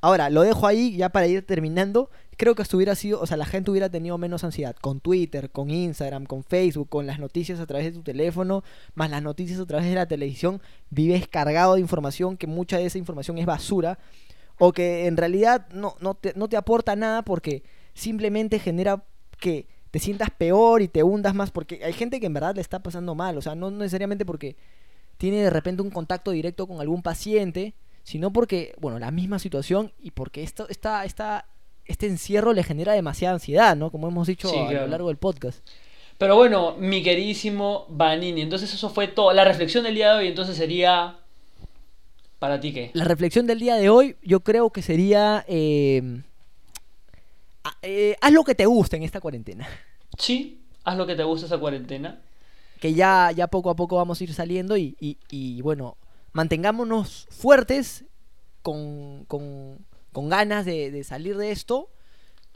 Ahora, 0.00 0.28
lo 0.28 0.42
dejo 0.42 0.66
ahí 0.66 0.96
ya 0.96 1.10
para 1.10 1.28
ir 1.28 1.46
terminando. 1.46 2.10
Creo 2.36 2.56
que 2.56 2.62
esto 2.62 2.76
hubiera 2.76 2.96
sido, 2.96 3.20
o 3.20 3.26
sea, 3.26 3.36
la 3.36 3.44
gente 3.44 3.70
hubiera 3.70 3.88
tenido 3.88 4.18
menos 4.18 4.42
ansiedad 4.42 4.74
con 4.74 4.98
Twitter, 4.98 5.50
con 5.50 5.70
Instagram, 5.70 6.26
con 6.26 6.42
Facebook, 6.42 6.88
con 6.88 7.06
las 7.06 7.20
noticias 7.20 7.60
a 7.60 7.66
través 7.66 7.86
de 7.86 7.92
tu 7.92 8.02
teléfono, 8.02 8.64
más 8.94 9.10
las 9.10 9.22
noticias 9.22 9.60
a 9.60 9.66
través 9.66 9.86
de 9.88 9.94
la 9.94 10.06
televisión. 10.06 10.60
Vives 10.90 11.28
cargado 11.28 11.74
de 11.74 11.80
información 11.80 12.36
que 12.36 12.48
mucha 12.48 12.78
de 12.78 12.86
esa 12.86 12.98
información 12.98 13.38
es 13.38 13.46
basura 13.46 14.00
o 14.58 14.72
que 14.72 15.06
en 15.06 15.16
realidad 15.16 15.68
no, 15.72 15.94
no, 16.00 16.14
te, 16.14 16.32
no 16.34 16.48
te 16.48 16.56
aporta 16.56 16.96
nada 16.96 17.22
porque 17.22 17.62
simplemente 17.94 18.58
genera 18.58 19.04
que 19.38 19.66
te 19.90 19.98
sientas 19.98 20.30
peor 20.30 20.82
y 20.82 20.88
te 20.88 21.02
hundas 21.02 21.34
más 21.34 21.50
porque 21.50 21.80
hay 21.84 21.92
gente 21.92 22.20
que 22.20 22.26
en 22.26 22.34
verdad 22.34 22.54
le 22.54 22.60
está 22.60 22.80
pasando 22.80 23.14
mal, 23.14 23.36
o 23.38 23.42
sea, 23.42 23.54
no 23.54 23.70
necesariamente 23.70 24.24
porque 24.26 24.56
tiene 25.16 25.42
de 25.42 25.50
repente 25.50 25.82
un 25.82 25.90
contacto 25.90 26.30
directo 26.30 26.66
con 26.66 26.80
algún 26.80 27.02
paciente, 27.02 27.74
sino 28.04 28.32
porque, 28.32 28.74
bueno, 28.80 28.98
la 28.98 29.10
misma 29.10 29.38
situación 29.38 29.92
y 30.00 30.12
porque 30.12 30.42
esto, 30.42 30.68
esta, 30.68 31.04
esta, 31.04 31.46
este 31.86 32.06
encierro 32.06 32.52
le 32.52 32.62
genera 32.62 32.92
demasiada 32.92 33.34
ansiedad, 33.34 33.76
¿no? 33.76 33.90
Como 33.90 34.08
hemos 34.08 34.26
dicho 34.26 34.48
Sí, 34.48 34.56
a 34.56 34.68
claro. 34.68 34.84
lo 34.86 34.90
largo 34.92 35.08
del 35.08 35.16
podcast. 35.16 35.66
Pero 36.18 36.36
bueno, 36.36 36.74
mi 36.78 37.02
queridísimo 37.02 37.86
Vanini. 37.88 38.42
Entonces 38.42 38.72
eso 38.74 38.90
fue 38.90 39.08
todo. 39.08 39.32
La 39.32 39.44
reflexión 39.44 39.84
del 39.84 39.94
día 39.94 40.12
de 40.12 40.18
hoy 40.18 40.28
entonces 40.28 40.56
sería... 40.56 41.18
¿Para 42.38 42.60
ti 42.60 42.72
qué? 42.72 42.90
La 42.94 43.04
reflexión 43.04 43.46
del 43.46 43.58
día 43.58 43.74
de 43.76 43.88
hoy 43.88 44.16
yo 44.22 44.40
creo 44.40 44.70
que 44.70 44.82
sería... 44.82 45.44
eh, 45.48 46.22
eh, 47.82 48.16
haz 48.20 48.32
lo 48.32 48.44
que 48.44 48.54
te 48.54 48.66
gusta 48.66 48.96
en 48.96 49.02
esta 49.02 49.20
cuarentena. 49.20 49.66
Sí, 50.18 50.62
haz 50.84 50.96
lo 50.96 51.06
que 51.06 51.14
te 51.16 51.24
gusta 51.24 51.46
esa 51.46 51.58
cuarentena. 51.58 52.20
que 52.80 52.94
ya, 52.94 53.32
ya 53.34 53.46
poco 53.48 53.70
a 53.70 53.76
poco 53.76 53.96
vamos 53.96 54.20
a 54.20 54.24
ir 54.24 54.32
saliendo 54.34 54.76
y, 54.76 54.96
y- 55.00 55.18
y, 55.30 55.60
bueno, 55.62 55.96
mantengámonos 56.32 57.26
fuertes, 57.30 58.04
con, 58.62 59.24
con, 59.26 59.78
con 60.12 60.28
ganas 60.28 60.64
de, 60.64 60.90
de 60.90 61.02
salir 61.04 61.36
de 61.36 61.50
esto, 61.50 61.90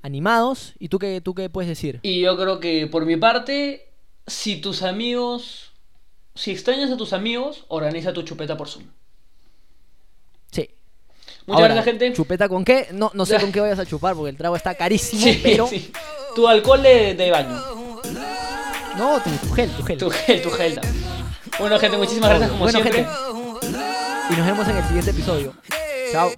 animados. 0.03 0.75
¿Y 0.79 0.89
tú 0.89 0.99
qué, 0.99 1.21
tú 1.21 1.35
qué 1.35 1.51
puedes 1.51 1.69
decir? 1.69 1.99
Y 2.03 2.21
yo 2.21 2.37
creo 2.37 2.61
que 2.61 2.87
por 2.87 3.05
mi 3.07 3.17
parte, 3.17 3.89
si 4.27 4.61
tus 4.61 4.83
amigos... 4.83 5.69
Si 6.35 6.51
extrañas 6.51 6.91
a 6.91 6.97
tus 6.97 7.13
amigos, 7.13 7.67
organiza 7.69 8.15
tu 8.15 8.23
chupeta 8.23 8.57
por 8.57 8.67
Zoom. 8.69 8.87
Muchas 11.47 11.61
Ahora, 11.63 11.75
gracias, 11.75 11.85
gente. 11.85 12.13
¿Chupeta 12.13 12.49
con 12.49 12.65
qué? 12.65 12.89
No, 12.93 13.11
no 13.15 13.27
sé 13.27 13.39
con 13.41 13.51
qué 13.53 13.61
vayas 13.61 13.79
a 13.79 13.87
chupar 13.87 14.15
porque 14.15 14.31
el 14.31 14.37
trago 14.37 14.55
está 14.57 14.75
carísimo, 14.75 15.23
Sí, 15.25 15.41
pero... 15.43 15.67
sí. 15.67 15.91
Tu 16.35 16.47
alcohol 16.49 16.83
de, 16.83 17.15
de 17.15 17.31
baño. 17.31 17.63
No, 18.97 19.21
tu, 19.21 19.31
tu 19.31 19.53
gel, 19.55 19.71
tu 19.71 19.83
gel. 19.83 19.99
Tu 19.99 20.11
gel, 20.11 20.43
tu 20.43 20.51
gel. 20.51 20.81
Bueno, 21.59 21.79
gente, 21.79 21.97
muchísimas 21.99 22.31
gracias 22.31 22.51
como 22.51 22.63
Bueno, 22.65 22.79
siempre. 22.81 23.05
gente. 23.05 23.17
Y 24.31 24.37
nos 24.37 24.47
vemos 24.47 24.69
en 24.69 24.77
el 24.77 24.85
siguiente 24.85 25.11
episodio. 25.11 25.53
Chao. 26.13 26.31